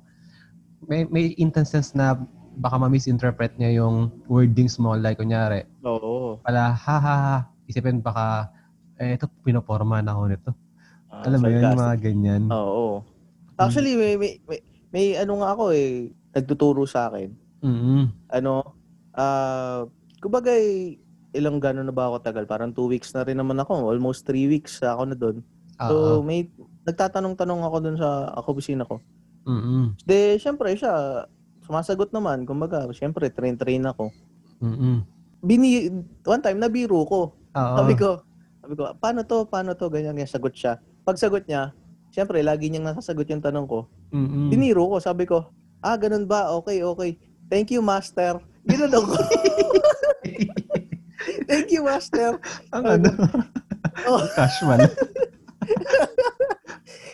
[0.85, 2.15] may, may instances na
[2.59, 6.39] baka ma-misinterpret niya yung wordings mo, like, kunyari, Oo.
[6.45, 8.53] pala, ha, ha, ha, isipin baka,
[8.99, 10.51] eh, ito, pinoporma na ako nito.
[11.09, 12.43] Ah, Alam mo yun, yung mga ganyan.
[12.51, 13.03] Oo.
[13.59, 14.61] Actually, may, may, may,
[14.95, 17.35] may ano nga ako eh, nagtuturo sa akin.
[17.63, 18.03] Mm-hmm.
[18.39, 18.79] Ano,
[19.15, 19.83] ah,
[20.23, 20.99] kumbaga eh,
[21.39, 22.45] ilang gano'n na ba ako tagal?
[22.45, 23.95] Parang two weeks na rin naman ako.
[23.95, 25.41] Almost three weeks ako na doon.
[25.79, 26.27] So, Oo.
[26.27, 26.51] may
[26.83, 28.99] nagtatanong-tanong ako doon sa ako opisina ko.
[29.47, 29.95] Mm-mm.
[30.03, 31.25] De, syempre siya,
[31.63, 32.43] sumasagot naman.
[32.43, 34.11] Kumbaga, syempre, train-train ako.
[34.59, 35.07] Mm-mm.
[35.39, 35.87] Bini,
[36.27, 37.33] one time, nabiro ko.
[37.33, 37.77] Oo.
[37.79, 38.27] Sabi ko,
[38.59, 40.83] sabi ko, paano to, paano to, ganyan, ganyan, sagot siya.
[41.07, 41.71] Pag sagot niya,
[42.11, 43.87] syempre, lagi niyang nasasagot yung tanong ko.
[44.11, 44.51] Mm-mm.
[44.51, 45.49] Biniro ko, sabi ko,
[45.81, 46.51] ah, ganun ba?
[46.59, 47.17] Okay, okay.
[47.49, 48.43] Thank you, master.
[48.69, 49.17] Ginanong ko.
[51.49, 52.37] Thank you, master.
[52.71, 53.11] Ang ano?
[54.01, 54.79] Oh, Casual.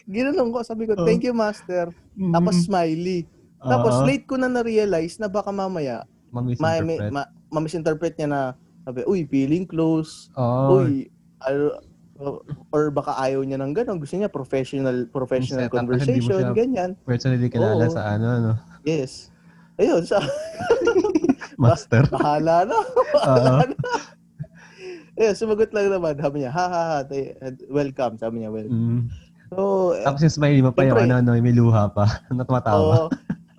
[0.07, 1.07] ginanong ko, sabi ko, Oh.
[1.07, 1.89] thank you, master.
[2.29, 3.25] Tapos smiley.
[3.59, 7.09] Tapos late ko na na-realize na baka mamaya, ma, may, Mamisinterpret.
[7.09, 8.41] ma, ma-misinterpret niya na,
[8.85, 10.29] sabi, uy, feeling close.
[10.35, 10.85] Oo.
[10.85, 11.09] Uy,
[11.41, 11.73] ano,
[12.69, 13.97] or baka ayaw niya ng gano'n.
[13.97, 16.91] Gusto niya professional professional Set up, conversation, siya- ganyan.
[17.03, 17.91] Personally kilala Oo.
[17.91, 18.51] sa ano, ano,
[18.85, 19.33] Yes.
[19.75, 20.21] Ayun, sa
[21.57, 22.05] master.
[22.07, 22.79] bahala na.
[23.11, 23.77] Bahala na.
[25.15, 26.19] Eh, sumagot lang naman.
[26.19, 26.99] Sabi niya, ha ha ha,
[27.71, 28.19] welcome.
[28.19, 28.67] Sabi niya, well.
[28.67, 29.07] Mm.
[29.47, 29.59] So,
[29.95, 32.19] eh, Tapos yung smiley mo pa yung ano, ano, may luha pa.
[32.35, 33.07] na tumatawa.
[33.07, 33.09] oo.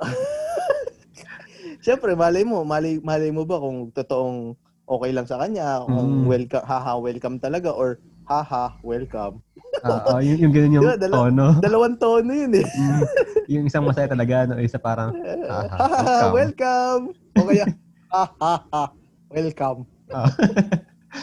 [1.85, 6.27] Siyempre, malay mo, malay, malay mo ba kung totoong okay lang sa kanya, kung Mm.
[6.27, 9.39] welcome, haha, welcome talaga, or haha, welcome.
[9.81, 11.47] Oo, yung, yung ganun yung Diba, dala- tono.
[11.61, 12.65] Dalawang tono yun eh.
[12.65, 13.01] Mm.
[13.47, 14.59] yung isang masaya talaga, no?
[14.59, 15.13] isa parang,
[15.45, 16.33] Haha, Haha, welcome.
[16.33, 17.03] welcome.
[17.37, 17.65] O kaya,
[18.11, 18.83] haha,
[19.31, 19.79] welcome.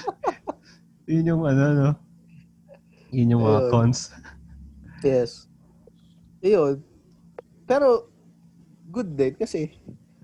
[1.11, 1.91] yun yung ano, no?
[3.13, 3.71] Yun yung mga Ayun.
[3.71, 4.01] cons.
[5.05, 5.51] Yes.
[6.41, 6.81] Iyon.
[7.69, 8.09] Pero,
[8.91, 9.73] good din kasi,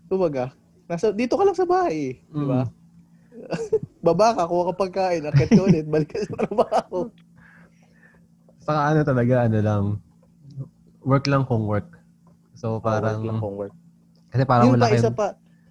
[0.09, 0.53] kumbaga,
[0.89, 2.65] nasa, dito ka lang sa bahay, eh, di ba?
[2.65, 2.77] Mm.
[4.07, 7.07] Baba ka, kuha ka pagkain, akit ka ulit, balik ka sa trabaho.
[8.59, 9.85] Saka ano talaga, ano lang,
[11.07, 11.87] work lang kung work.
[12.59, 13.75] So parang, Parang, work lang kung work.
[14.29, 15.27] kasi parang Yun wala pa, isa kayong, pa,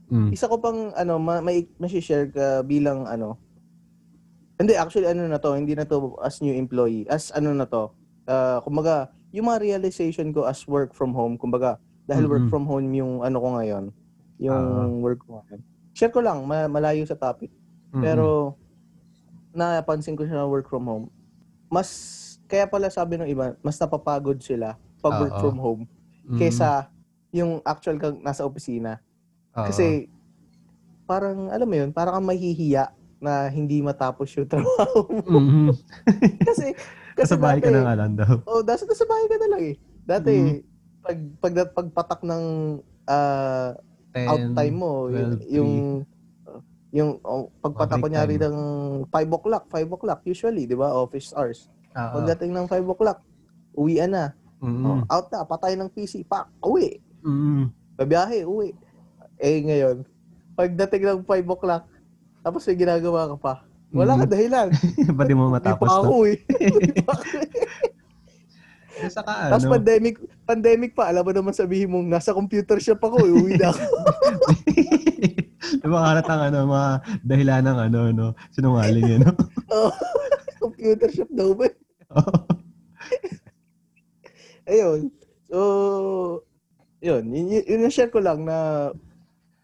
[0.09, 3.35] mm, isa ko pang, ano, ma- may, may share ka bilang, ano,
[4.57, 7.05] Hindi, actually, ano na to, hindi na to as new employee.
[7.05, 7.93] As ano na to,
[8.25, 11.77] uh, kumbaga, yung mga realization ko as work from home, kumbaga,
[12.09, 12.51] dahil work Mhm.
[12.51, 13.85] from home yung ano ko ngayon,
[14.41, 14.89] yung Ah.
[14.97, 15.61] work ko ngayon.
[15.93, 17.53] Share ko lang, ma- malayo sa topic.
[17.93, 18.01] Mm-mm.
[18.01, 18.57] Pero,
[19.53, 21.05] napansin ko siya na work from home.
[21.69, 21.89] Mas,
[22.49, 25.41] kaya pala sabi ng iba, mas napapagod sila pag work Oo.
[25.43, 25.83] from home
[26.25, 26.39] Mm-mm.
[26.41, 26.89] kesa
[27.29, 29.05] yung actual kang nasa opisina.
[29.53, 29.69] Oo.
[29.69, 30.09] Kasi,
[31.05, 35.39] parang, alam mo yun, parang kang mahihiya na hindi matapos yung trabaho mo.
[35.41, 35.67] Mhm.
[36.43, 36.73] kasi,
[37.13, 38.31] kasi Sa bahay ka dati, na nga lang daw.
[38.45, 39.75] Oh, dati nasa bahay ka na lang eh.
[40.05, 40.59] Dati, Mm.
[41.01, 42.43] pag, pag, pagpatak ng
[43.07, 43.71] ah,
[44.27, 45.71] out 10, time mo, yung, 12, yung,
[46.91, 48.55] yung oh, pagpatak ko nyari ng
[49.07, 50.91] 5 o'clock, 5 o'clock usually, di ba?
[50.91, 51.71] Office hours.
[51.95, 52.21] Oo.
[52.21, 53.23] Pagdating ng 5 o'clock,
[53.73, 54.25] uwian na.
[54.59, 54.83] Mm-mm.
[54.83, 56.97] Oh, out na, patay ng PC, pak, uwi.
[57.21, 57.69] Mm-mm.
[57.95, 58.73] Babiyahe, uwi.
[59.37, 60.01] Eh ngayon,
[60.53, 61.85] pagdating ng 5 o'clock,
[62.47, 63.53] tapos may ginagawa ka pa.
[63.91, 64.19] Wala Mm.
[64.23, 64.67] ka dahilan.
[65.19, 65.99] Ba't di mo matapos to?
[65.99, 66.37] ako eh.
[66.79, 67.49] Hindi pa ako eh.
[68.97, 72.97] Eh, Saka Tapos ano, pandemic, pandemic pa, alam mo naman sabihin mong nasa computer shop
[72.97, 73.83] ako, eh, uwi na ako.
[75.83, 76.89] yung mga halatang ano, mga
[77.21, 79.35] dahilan ng ano, no, sinungaling yun, no?
[79.69, 79.91] Oh,
[80.57, 81.67] computer shop daw ba?
[84.65, 85.13] Ayun.
[85.47, 85.59] So,
[86.99, 87.23] yun.
[87.31, 88.89] Yun, yun, yun share ko lang na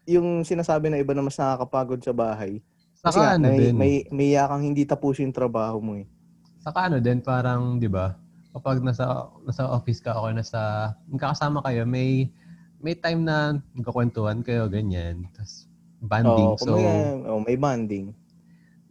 [0.06, 2.62] yung sinasabi na iba na mas nakakapagod sa bahay.
[3.04, 6.08] Kasi nga, Saka ano may, din, may, may yakang hindi tapusin yung trabaho mo eh.
[6.64, 8.16] saka ano din, parang, di ba,
[8.56, 12.32] kapag nasa, nasa office ka o nasa, magkakasama kayo, may,
[12.80, 15.28] may time na magkakwentuhan kayo, ganyan.
[15.36, 15.68] Tapos,
[16.00, 16.48] banding.
[16.48, 16.92] Oo, so, kumbaga,
[17.28, 18.16] oh, may banding.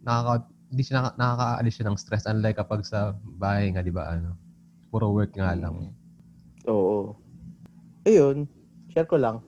[0.06, 2.30] nakaka, di siya nakaka, nakakaalis siya ng stress.
[2.30, 4.38] Unlike kapag sa bahay nga, di ba, ano,
[4.94, 5.90] puro work nga lang.
[6.70, 7.18] Oo.
[8.06, 8.46] Ayun,
[8.94, 9.42] share ko lang.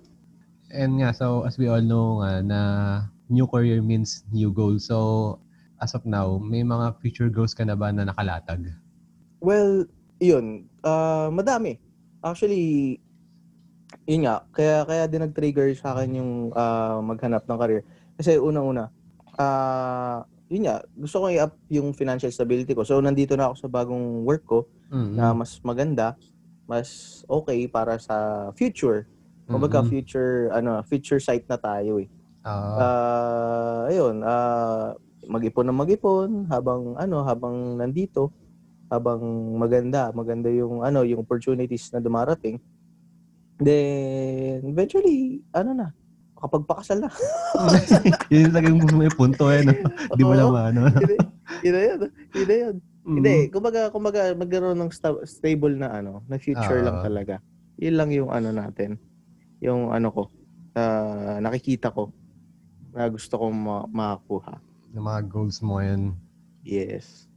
[0.74, 2.61] And nga, so as we all know nga na
[3.29, 4.87] new career means new goals.
[4.89, 5.39] So
[5.83, 8.73] as of now, may mga future goals ka na ba na nakalatag?
[9.41, 9.87] Well,
[10.19, 10.67] yun.
[10.81, 11.77] ah madami.
[12.25, 12.99] Actually,
[14.09, 14.43] yun nga.
[14.55, 17.83] Kaya, kaya din nag-trigger sa akin yung ah, maghanap ng career.
[18.17, 18.89] Kasi unang-una,
[19.37, 22.87] ah yun nga, gusto ko i-up yung financial stability ko.
[22.87, 24.59] So, nandito na ako sa bagong work ko
[24.91, 25.19] Mm-mm.
[25.19, 26.15] na mas maganda,
[26.71, 29.11] mas okay para sa future.
[29.51, 29.91] Kumbaga, Mm-mm.
[29.91, 32.07] future, ano, future site na tayo eh.
[32.46, 34.94] Ah, Ah, ayun, ah,
[35.26, 38.30] mag-ipon na mag-ipon habang ano, habang nandito,
[38.87, 39.18] habang
[39.59, 42.62] maganda, maganda yung ano, yung opportunities na dumarating.
[43.59, 45.87] Then eventually, ano na,
[46.38, 47.11] kapag pakasal na.
[48.30, 49.74] yun talagang may punto eh, no?
[50.14, 50.87] Di mo lang ano.
[51.64, 51.98] Yun na yun.
[52.37, 52.74] Yun na yun.
[53.06, 53.16] Mm.
[53.16, 57.06] Hindi, kumbaga, kumbaga magkaroon ng sta- stable na ano, na future lang Oo.
[57.06, 57.40] talaga.
[57.80, 59.00] Yun lang yung ano natin.
[59.64, 60.22] Yung ano ko,
[60.76, 62.12] ah, nakikita ko
[62.96, 64.56] na gusto kong ma- makakuha.
[64.96, 66.16] Yung mga goals mo ngayon.
[66.64, 67.28] Yes.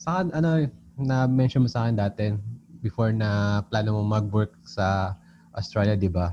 [0.00, 0.64] Saka ano,
[0.96, 2.32] na-mention mo sa akin dati,
[2.80, 5.12] before na plano mo mag-work sa
[5.52, 6.32] Australia, di ba?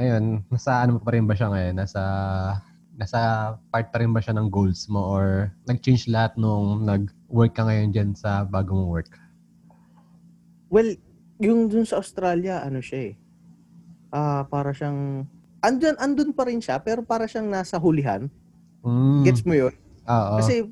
[0.00, 1.76] Ayun, nasa ano pa rin ba siya ngayon?
[1.76, 2.02] Nasa,
[2.96, 3.20] nasa
[3.68, 7.92] part pa rin ba siya ng goals mo or nag-change lahat nung nag-work ka ngayon
[7.92, 9.12] dyan sa bago mong work?
[10.72, 10.96] Well,
[11.36, 13.14] yung dun sa Australia, ano siya eh.
[14.08, 15.28] Ah, para siyang
[15.60, 18.30] andun andun pa rin siya pero para siyang nasa hulihan.
[18.82, 19.74] Mm, Gets mo 'yun?
[20.06, 20.36] Oo.
[20.38, 20.66] Kasi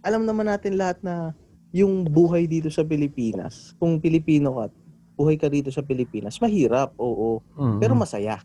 [0.00, 1.34] alam naman natin lahat na
[1.70, 4.64] yung buhay dito sa Pilipinas, kung Pilipino ka,
[5.14, 8.40] buhay ka dito sa Pilipinas, mahirap, oo, Mm, pero masaya,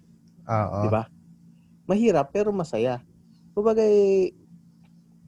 [0.45, 0.79] Oo.
[0.83, 1.07] 'di ba?
[1.89, 3.01] Mahirap pero masaya.
[3.55, 4.35] Kumbaga eh,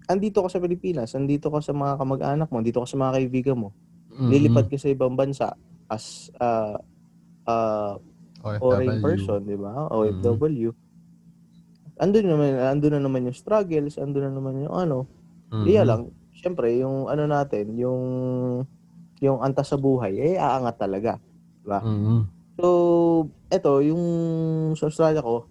[0.10, 3.58] andito ka sa Pilipinas, andito ka sa mga kamag-anak mo, andito ka sa mga kaibigan
[3.58, 3.70] mo,
[4.12, 5.54] Mm, lilipad ka sa ibang bansa
[5.88, 6.76] as uh,
[7.48, 7.96] uh,
[8.56, 9.72] foreign person, di ba?
[9.92, 10.70] OFW.
[11.98, 14.98] Andun naman, andun na naman yung struggles, andun na naman yung ano.
[15.50, 18.02] Mm, Iya lang, syempre, yung ano natin, yung
[19.18, 21.18] yung antas sa buhay, eh, aangat talaga.
[21.66, 22.22] mm,
[22.58, 22.68] So,
[23.50, 24.04] eto, yung
[24.74, 25.46] sa Australia ko,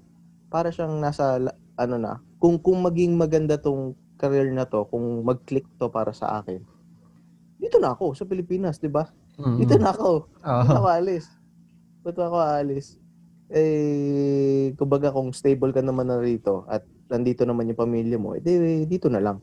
[0.50, 1.38] para siyang nasa,
[1.78, 6.38] ano na, kung, kung maging maganda tong career na to, kung mag-click to para sa
[6.42, 6.62] akin,
[7.58, 9.06] dito na ako, sa Pilipinas, di ba?
[9.38, 10.10] mm, Dito na ako.
[10.30, 10.60] Oo.
[10.62, 11.26] Ba't ako aalis?
[12.06, 13.02] Ba't ako aalis?
[13.50, 18.86] Eh, kumbaga kung stable ka naman na rito at nandito naman yung pamilya mo, edi
[18.86, 19.42] dito na lang.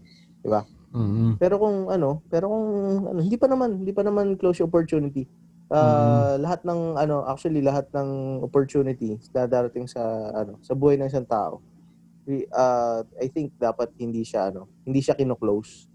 [0.93, 2.67] Mm, Pero kung ano, pero kung
[3.09, 5.27] ano, hindi pa naman, hindi pa naman close opportunity.
[5.73, 9.99] Ah, lahat ng ano, actually lahat ng opportunity na darating sa
[10.31, 11.59] ano, sa buhay ng isang tao.
[12.23, 15.91] We, ah, I think dapat hindi siya ano, hindi siya kino-close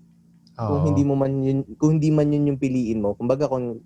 [0.58, 0.86] kung oo.
[0.90, 3.14] hindi mo man yun, kung hindi man yun yung piliin mo.
[3.14, 3.78] Kumbaga kung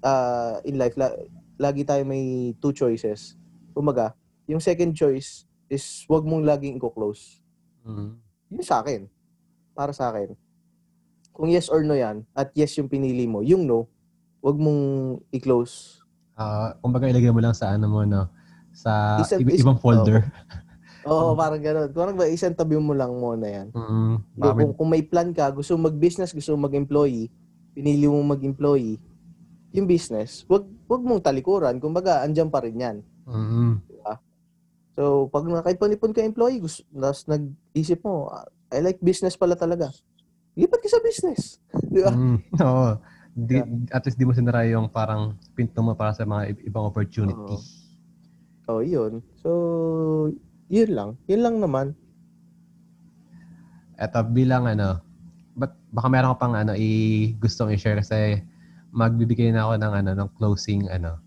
[0.00, 1.12] ah, in life la,
[1.56, 2.22] lagi tayo may
[2.56, 3.34] two choices.
[3.72, 4.12] Kumbaga,
[4.44, 7.42] yung second choice is wag mong laging i-close.
[7.82, 8.16] Mm,
[8.48, 9.10] Yun sa akin.
[9.72, 10.32] Para sa akin.
[11.30, 13.84] kung yes or no yan, at yes yung pinili mo, yung no,
[14.40, 14.80] wag mong
[15.28, 16.00] i-close.
[16.32, 18.32] Ah, kumbaga ilagay mo lang sa ano mo no,
[18.72, 20.24] sa Isang- iba- is- ibang folder.
[21.04, 21.92] Oo, parang gano'n.
[21.92, 23.68] Kung ano ba, isang tabi mo lang muna yan.
[23.68, 24.16] Mm.
[24.32, 27.28] Kung, kung, may plan ka, gusto mag-business, gusto mag-employee,
[27.76, 28.96] pinili mo mag-employee,
[29.76, 31.76] yung business, wag wag mong talikuran.
[31.76, 32.96] Kumbaga, andyan pa rin yan.
[33.28, 33.84] Mm.
[34.96, 36.80] So, pag nakaipon-ipon ka employee, gusto,
[37.28, 38.32] nag-isip mo,
[38.72, 39.92] I like business pala talaga.
[40.56, 41.60] Lipat ka sa business.
[41.92, 42.16] Di ba?
[42.16, 42.40] Mm.
[42.64, 42.96] Oo.
[43.36, 43.60] Di,
[43.92, 47.60] At least di mo sinara yung parang pinto mo para sa mga ibang opportunity.
[48.64, 48.80] Oo.
[48.80, 49.20] Oh, yun.
[49.44, 49.50] So,
[50.72, 51.10] yun lang.
[51.28, 51.86] Yun lang naman.
[54.00, 55.04] Eto, bilang ano,
[55.52, 58.40] but baka meron ka pang ano, i gustong i-share kasi
[58.96, 61.20] magbibigay na ako ng ano, ng closing ano.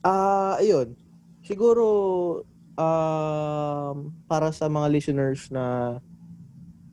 [0.00, 0.96] Ah, ayun.
[1.44, 1.84] Siguro
[2.80, 5.98] um para sa mga listeners na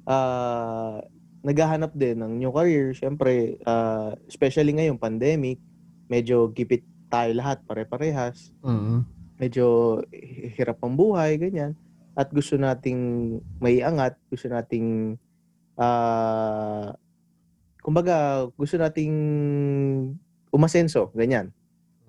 [0.03, 0.99] ah
[1.47, 5.63] naghahanap din ng new career, syempre ah, especially ngayong pandemic,
[6.11, 8.51] medyo gipit tayo lahat pare-parehas.
[8.67, 9.07] Mm.
[9.39, 10.01] Medyo
[10.59, 11.71] hirap ang buhay, ganyan.
[12.17, 15.15] At gusto nating may angat, gusto nating
[15.79, 16.91] ah
[17.87, 19.15] kumbaga gusto nating
[20.51, 21.55] umasenso, ganyan.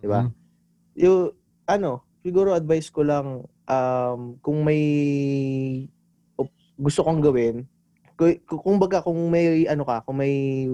[0.03, 0.27] Di ba?
[0.27, 0.35] Mm.
[0.99, 1.31] yung
[1.71, 4.83] ano, siguro advice ko lang um, kung may
[6.35, 7.63] op- gusto kong gawin,
[8.19, 10.67] kung, kung baga kung may ano ka, kung may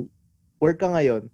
[0.56, 1.28] work ka ngayon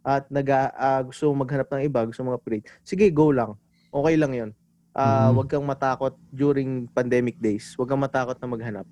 [0.00, 3.52] at nag ah, gusto maghanap ng iba, gusto mong upgrade, sige, go lang.
[3.92, 4.50] Okay lang 'yon.
[4.96, 5.36] Ah, Mhm.
[5.36, 7.76] Huwag kang matakot during pandemic days.
[7.76, 8.86] Huwag kang matakot na maghanap.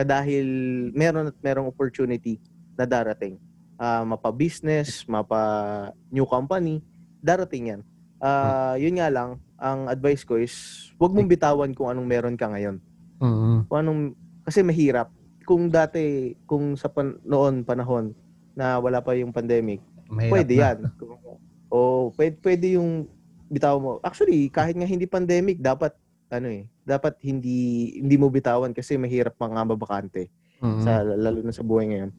[0.00, 0.48] Dahil
[0.96, 2.40] meron at merong opportunity
[2.72, 3.36] na darating.
[3.80, 6.84] Ah, mapa-business, mapa-new company,
[7.24, 7.80] darating yan.
[8.20, 10.52] Ah, yun nga lang, ang advice ko is,
[11.00, 12.76] huwag mong bitawan kung anong meron ka ngayon.
[13.16, 13.64] Mm.
[13.64, 14.00] Kung anong,
[14.44, 15.08] kasi mahirap.
[15.48, 18.12] Kung dati, kung sa pan, noon, panahon,
[18.52, 19.80] na wala pa yung pandemic,
[20.12, 20.60] Mahirap pwede na.
[20.60, 20.78] yan.
[21.72, 23.06] O pwede, pwede yung
[23.46, 24.02] bitaw mo.
[24.02, 25.94] Actually, kahit nga hindi pandemic, dapat,
[26.28, 27.56] ano eh, dapat hindi
[27.96, 30.28] hindi mo bitawan kasi mahirap pa nga mabakante
[30.60, 30.82] Mm.
[30.84, 32.10] sa lalo na sa buhay ngayon.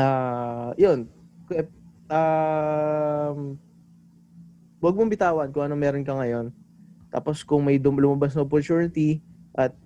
[0.00, 1.04] Ah, 'yun.
[2.08, 3.60] Um
[4.80, 6.48] Huwag mong bitawan kung ano meron ka ngayon.
[7.12, 9.20] Tapos kung may lumabas na opportunity
[9.52, 9.76] at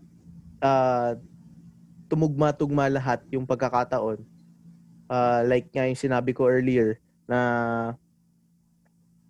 [0.63, 1.19] ah,
[2.07, 4.23] tumugma-tugma lahat yung pagkakataon.
[5.11, 7.39] ah, like nga yung sinabi ko earlier na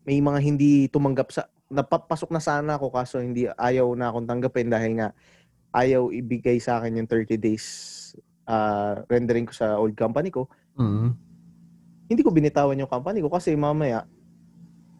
[0.04, 4.68] may mga hindi tumanggap sa napapasok na sana ako kaso hindi ayaw na akong tanggapin
[4.68, 5.08] dahil nga
[5.72, 7.64] ayaw ibigay sa akin yung 30 days
[8.44, 10.44] ah, rendering ko sa old company ko.
[10.74, 11.14] Mm.
[12.10, 14.04] Hindi ko binitawan yung company ko kasi mamaya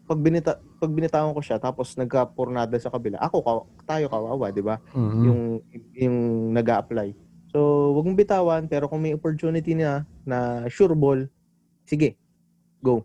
[0.05, 3.51] pag binita pag binitawan ko siya tapos nagka-pornada sa kabila, ako ka,
[3.89, 4.77] tayo kawawa, 'di ba?
[4.93, 5.21] Mm.
[5.25, 5.41] Yung
[5.97, 6.17] yung
[6.53, 7.17] nag-a-apply.
[7.49, 11.25] So, wag mong bitawan pero kung may opportunity na na sure ball,
[11.87, 12.19] sige.
[12.83, 13.01] Go.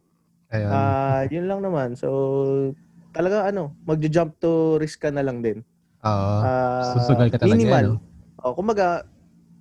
[0.51, 0.69] Ayun.
[0.69, 1.95] Ah, yun lang naman.
[1.95, 2.75] So,
[3.15, 5.63] talaga ano, magjo-jump to risk ka na lang din.
[6.03, 6.35] Oo.
[6.43, 7.85] Ah, Susugal ka talaga, Minimal.
[7.87, 7.97] no?
[8.43, 9.07] Oh, kumbaga,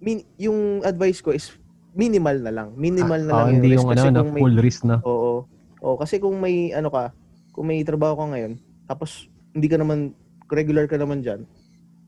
[0.01, 1.53] min- yung advice ko is
[1.91, 2.67] minimal na lang.
[2.73, 3.77] Minimal na Ah, lang oo, hindi risk.
[3.77, 4.95] yung Kasi ano, na kung may- full risk na.
[5.01, 5.33] Oo.
[5.79, 7.15] Oo, kasi kung may ano ka,
[7.51, 8.53] kung may trabaho ka ngayon,
[8.85, 9.09] tapos
[9.51, 10.11] hindi ka naman
[10.47, 11.41] regular ka naman diyan.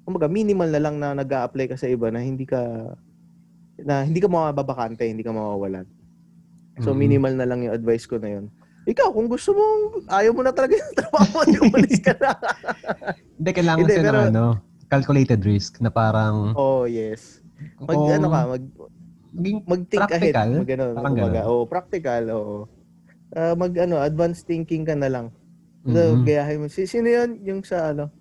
[0.02, 2.60] Kumbaga minimal na lang na nag-a-apply ka sa iba na hindi ka
[3.80, 5.86] na hindi ka mababakante, hindi ka mawawalan.
[6.80, 6.98] So Mhm.
[6.98, 8.46] minimal na lang yung advice ko na yun.
[8.82, 9.64] Ikaw, kung gusto mo,
[10.10, 12.34] ayaw mo na talaga yung trabaho mo, di umalis ka na.
[13.38, 14.46] Hindi, kailangan kasi ng ano,
[14.88, 17.46] calculated risk na parang oh, yes.
[17.78, 18.64] Mag, kung ano ka, mag,
[19.32, 20.36] maging mag-think ahead.
[20.36, 20.50] Practical?
[20.60, 21.44] Mag, ano, Parang ganun.
[21.48, 22.58] Oo, practical, oo.
[23.32, 25.28] Ah, mag, ano, advanced thinking ka na lang.
[25.82, 26.28] So, Mhm.
[26.28, 26.68] gayahin mo.
[26.68, 27.42] Si, sino yun?
[27.42, 28.12] Yung sa, ano,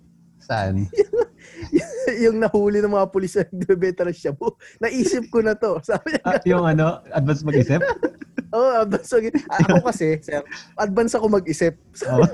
[0.41, 0.87] saan?
[2.25, 4.57] yung nahuli ng mga pulis na nagbebenta ng shabu.
[4.81, 5.77] Naisip ko na to.
[5.85, 7.83] Sabi niya, Ah, yung ano, advance mag-isip?
[8.57, 9.29] oh, advance ako.
[9.51, 10.41] Ako kasi, sir,
[10.79, 11.77] advance ako mag-isip.
[12.09, 12.25] Oo.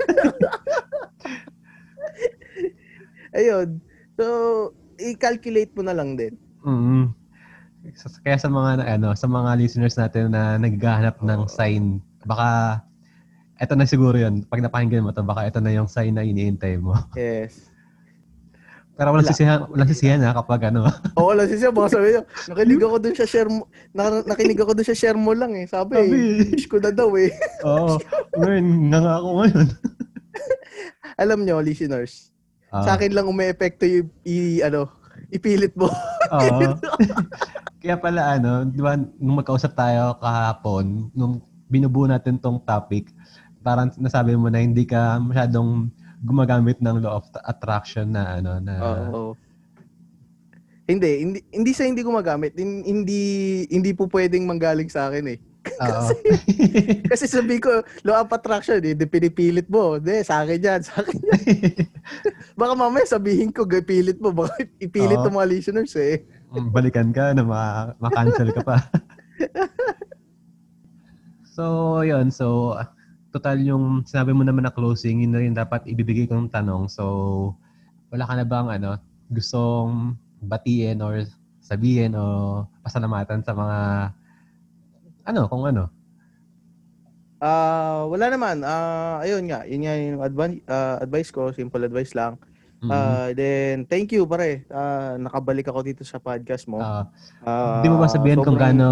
[3.35, 3.83] Ayun.
[4.15, 4.25] So,
[4.97, 6.33] i-calculate mo na lang din.
[6.63, 7.11] Mhm.
[8.23, 12.81] Kaya sa mga ano, sa mga listeners natin na naghahanap ng sign, baka
[13.57, 14.43] eto na siguro 'yon.
[14.45, 16.93] Pag napakinggan mo to, baka ito na yung sign na iniintay mo.
[17.17, 17.71] Yes.
[18.97, 19.33] Pero walang Wala.
[19.37, 20.89] sisihan, walang sisihan ha kapag ano.
[21.21, 21.69] Oo, wala siya.
[21.69, 25.13] Baka sabi niya, nakinig ako dun sa share mo, na, nakinig ako dun sa share
[25.13, 25.69] mo lang eh.
[25.69, 26.17] Sabi, Sabi.
[26.57, 27.29] wish ko na daw eh.
[27.69, 28.01] Oo.
[28.41, 29.67] Ngayon, nga nga ako ngayon.
[31.21, 32.33] Alam nyo, listeners,
[32.73, 34.89] Ah, sa akin lang ume-epekto yung, i, ano,
[35.29, 35.93] ipilit mo.
[36.33, 36.59] Oo.
[37.87, 41.39] Kaya pala ano, di ba, nung magkausap tayo kahapon, nung
[41.71, 43.07] binubuo natin tong topic,
[43.63, 45.87] parang nasabi mo na hindi ka masyadong
[46.19, 49.39] gumagamit ng law of attraction na ano na Oo.
[50.83, 52.59] Hindi, hindi hindi sa hindi gumagamit.
[52.59, 53.21] Hin- Hindi
[53.71, 55.39] hindi po pwedeng manggaling sa akin eh.
[55.87, 56.11] Oo.
[57.07, 59.95] Kasi sabi ko, law of attraction, eh, di pinipilit mo.
[59.95, 61.41] Hindi, sa akin yan, sa akin yan.
[62.59, 64.35] Baka mamaya sabihin ko, pilit mo.
[64.35, 66.27] Baka ipilit ng mga listeners eh.
[66.75, 68.77] Balikan ka na ma- ma-cancel ka pa.
[71.55, 72.31] so, yun.
[72.31, 72.75] So,
[73.35, 76.87] total yung sinabi mo naman na closing, yun na rin dapat ibibigay kong tanong.
[76.87, 77.55] So,
[78.09, 81.27] wala ka na bang ano, gustong batiin or
[81.59, 83.77] sabihin o pasalamatan sa mga
[85.27, 85.91] ano, kung ano.
[87.37, 88.63] Ah, wala naman.
[88.63, 92.39] Ah, ayun nga, yun nga yung advan- ah, advice ko, simple advice lang.
[92.77, 92.89] Mhm.
[92.89, 94.61] Ah, then thank you pare.
[94.69, 96.77] Ah, nakabalik ako dito sa podcast mo.
[96.77, 97.09] Ah,
[97.81, 98.89] Di mo ba sabihin kung sobrang- gaano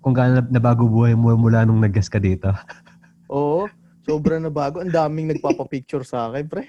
[0.00, 2.50] kung gaano nabago buhay mo mula nung nag-guest ka dito?
[3.30, 3.70] Oo.
[4.02, 4.78] Sobrang na bago.
[4.78, 6.62] Ang daming nagpapa-picture sa akin, pre.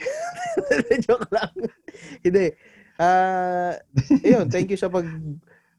[1.06, 1.54] Joke lang.
[2.22, 2.50] Hindi.
[2.98, 3.78] Ah,
[4.20, 5.06] ayun, thank you sa pag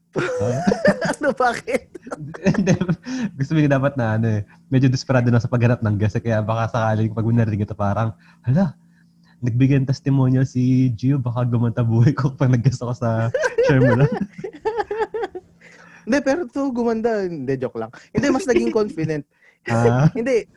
[1.19, 1.91] ano bakit?
[3.35, 6.15] Gusto mo dapat na ano eh, medyo desperado na sa paghanap ng guest.
[6.15, 8.73] eh, Kaya baka sakaling pag narinig ito parang, hala,
[9.39, 13.09] nagbigay ng testimonial si Gio, baka gumanta buhay ko pag nag-guest ako sa
[13.67, 14.11] share mo lang.
[16.09, 17.29] Hindi, pero to gumanda.
[17.29, 17.93] Hindi, joke lang.
[18.09, 19.21] Hindi, mas naging confident.
[19.69, 20.49] Ah, Hindi.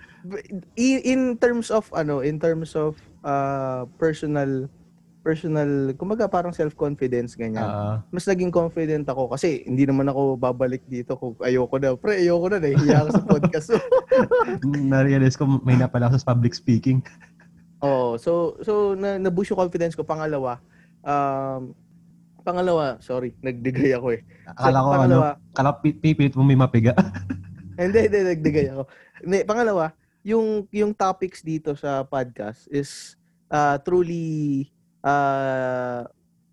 [0.81, 4.65] In, in terms of, ano, in terms of uh, personal,
[5.21, 7.69] personal, kumaga parang self-confidence, ganyan.
[7.69, 12.01] ah, mas naging confident ako kasi hindi naman ako babalik dito kung ayoko na.
[12.01, 12.57] Pre, ayoko na.
[12.57, 13.69] Nahihiya ako sa podcast.
[14.93, 17.05] na-realize ko may na pala ako sa public speaking.
[17.83, 18.15] Oo.
[18.15, 20.07] so, so na, na-boost yung confidence ko.
[20.07, 20.63] Pangalawa,
[21.03, 21.75] um,
[22.47, 24.21] pangalawa, sorry, nagdigay ako eh.
[24.47, 26.95] Akala ko ano, pangalawa, ko pi- pipilit mo may mapiga.
[27.83, 28.83] hindi, hindi, nagdigay ako.
[29.23, 29.85] Hindi, pangalawa,
[30.23, 33.19] yung, yung topics dito sa podcast is
[33.51, 34.71] uh, truly,
[35.03, 36.07] uh,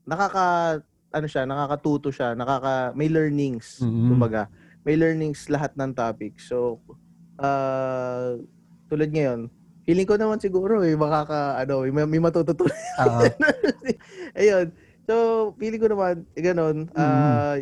[0.06, 0.82] nakaka,
[1.14, 4.10] ano siya, nakakatuto siya, nakaka, may learnings, Mhm.
[4.14, 4.50] kumbaga.
[4.82, 6.50] May learnings lahat ng topics.
[6.50, 6.82] So,
[7.38, 8.42] uh,
[8.90, 9.50] tulad ngayon,
[9.90, 12.78] feeling ko naman siguro eh, makaka, ano, may, may matututunan.
[13.02, 13.26] Ah,
[14.38, 14.70] Ayun.
[15.10, 15.14] So,
[15.58, 17.58] feeling ko naman, eh, ganun, ah,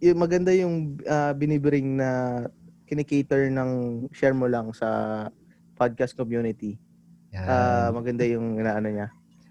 [0.00, 2.40] y- maganda yung ah, binibring na
[2.88, 3.70] kinikater ng
[4.16, 5.28] share mo lang sa
[5.76, 6.80] podcast community.
[7.36, 7.44] yan.
[7.44, 9.08] Ah, maganda yung inaano niya.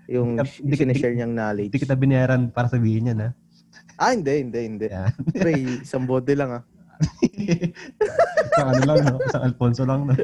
[0.10, 0.42] Yung
[0.74, 1.70] sinishare niyang knowledge.
[1.70, 3.32] Hindi kita binayaran para sabihin yan, ha?
[4.02, 4.88] Ah, hindi, hindi, hindi.
[4.90, 5.14] Yan.
[5.38, 5.54] Pre,
[5.86, 6.64] isang bote lang ah.
[8.58, 9.22] Isang ano lang, no?
[9.22, 10.18] Isang Alfonso lang, no?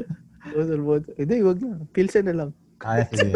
[0.54, 1.10] Isang bote.
[1.18, 1.82] Hindi, wag na.
[1.90, 2.50] Pilsen na lang.
[2.84, 3.34] Ay, sige.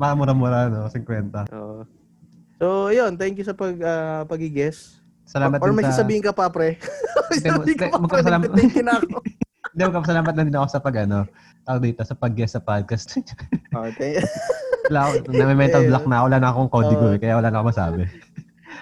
[0.00, 0.88] Mamura-mura, no?
[0.88, 1.44] 50.
[1.52, 1.82] Oo.
[2.56, 3.16] so, yun.
[3.20, 5.00] Thank you sa pag, ah, pag-guess.
[5.24, 5.92] Salamat Or din may sa...
[5.92, 6.76] sasabihin ka pa, pre.
[7.36, 8.04] sasabihin ka pa, pre.
[8.04, 9.16] magkakasalamat- Nagtitingin na ako.
[9.74, 11.18] Hindi, magkapasalamat na din ako sa pag, ano,
[11.66, 13.10] tawag dito, sa pag-guest sa podcast.
[13.98, 14.22] Thank
[14.86, 17.14] wala ako, na may mental Eh, block na, wala na akong kodigo, oh.
[17.16, 18.04] eh, kaya wala na ako masabi.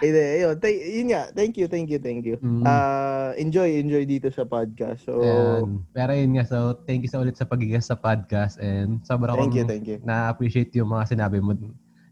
[0.02, 0.54] Hindi, ayun.
[0.58, 1.22] Th- yun nga.
[1.30, 2.36] Thank you, thank you, thank you.
[2.42, 2.66] Mm.
[2.66, 5.06] Ah, enjoy, enjoy dito sa podcast.
[5.06, 5.86] So, Ayan.
[5.94, 9.54] Pero yun nga, so thank you sa ulit sa pag-guest sa podcast and sobrang thank
[9.54, 10.02] you, thank you.
[10.02, 11.54] na-appreciate yung mga sinabi mo.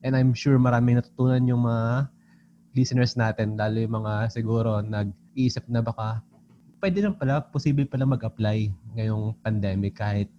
[0.06, 2.06] And I'm sure marami natutunan yung mga
[2.78, 6.22] listeners natin, lalo yung mga siguro nag-iisip na baka
[6.78, 10.30] pwede lang pala, posible pala mag-apply ngayong pandemic kahit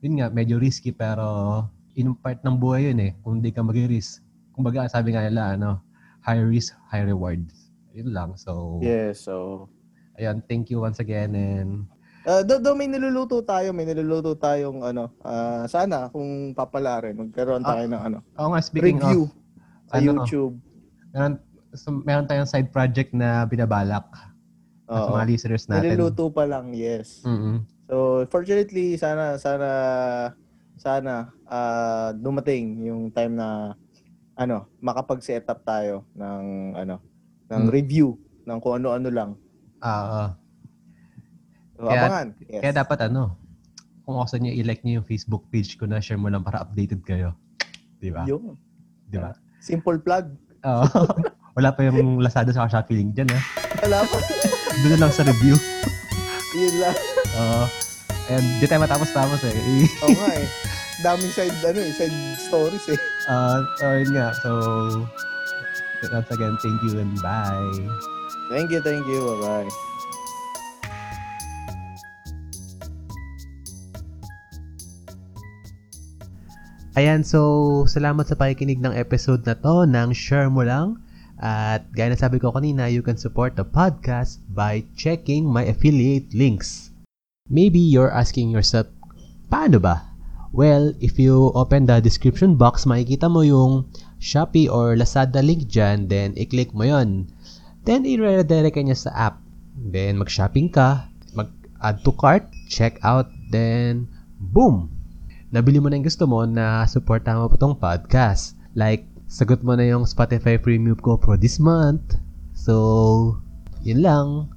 [0.00, 4.24] yun nga, medyo risky pero in part ng buhay yun eh, kung hindi ka mag-risk.
[4.56, 5.83] Kumbaga sabi nga nila, ano,
[6.24, 7.44] high risk, high reward.
[7.92, 8.34] Yun lang.
[8.40, 9.68] So, Yes, so
[10.16, 11.84] ayun, thank you once again and
[12.24, 17.20] Uh, do, do may niluluto tayo, may niluluto tayong ano, ah, sana kung papala rin,
[17.20, 20.56] magkaroon tayo ng ano, Oo nga, speaking review of, sa ano, YouTube.
[21.12, 21.36] meron,
[21.76, 24.08] so, meron tayong side project na binabalak
[24.88, 25.20] sa Oo.
[25.20, 26.00] mga listeners natin.
[26.00, 27.20] Niluluto pa lang, yes.
[27.28, 27.60] mm
[27.92, 29.68] So, fortunately, sana, sana,
[30.80, 33.76] sana ah, dumating yung time na
[34.34, 36.98] ano, makapag-set up tayo ng ano,
[37.46, 37.70] ng Mm.
[37.70, 38.08] review
[38.44, 39.30] ng kung ano-ano lang.
[39.78, 40.34] Ah,
[41.74, 42.28] So, Kaya- abangan.
[42.46, 42.60] Yes.
[42.62, 43.34] Kaya dapat ano,
[44.06, 47.02] kung sa inyo, i-like nyo yung Facebook page ko na share mo lang para updated
[47.02, 47.34] kayo.
[47.98, 48.22] Di ba?
[48.30, 48.54] Yun.
[49.10, 49.34] Di ba?
[49.58, 50.30] Simple plug.
[50.62, 50.86] Oo.
[51.58, 53.40] Wala pa yung Lazada sa Shopee link dyan, ha?
[53.82, 54.16] Wala pa.
[54.86, 55.58] Doon lang sa review.
[56.54, 56.96] Yun lang.
[57.34, 57.64] Oo.
[58.24, 59.52] and di tayo matapos-tapos eh.
[60.00, 60.48] Oo nga eh.
[61.04, 62.96] Daming side, ano eh, side stories eh.
[63.28, 64.32] Uh, so, yun nga.
[64.40, 64.50] So,
[66.08, 67.76] once again, thank you and bye.
[68.48, 69.20] Thank you, thank you.
[69.20, 69.68] Bye-bye.
[76.96, 81.04] Ayan, so salamat sa pakikinig ng episode na to ng Share Mo Lang.
[81.36, 86.32] At gaya na sabi ko kanina, you can support the podcast by checking my affiliate
[86.32, 86.94] links.
[87.50, 88.88] Maybe you're asking yourself,
[89.52, 90.13] paano ba?
[90.54, 93.90] Well, if you open the description box, makikita mo yung
[94.22, 97.26] Shopee or Lazada link dyan, then i-click mo yon.
[97.82, 99.42] then i-redirect ka niya sa app.
[99.74, 104.06] Then, mag-shopping ka, mag-add to cart, check out, then,
[104.38, 104.94] boom!
[105.50, 108.54] Nabili mo na yung gusto mo na supportahan mo po tong podcast.
[108.78, 112.14] Like, sagot mo na yung Spotify Premium ko for this month.
[112.54, 113.42] So,
[113.82, 114.54] yun lang.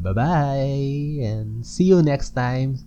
[0.00, 1.20] Bye-bye!
[1.28, 2.80] And see you next time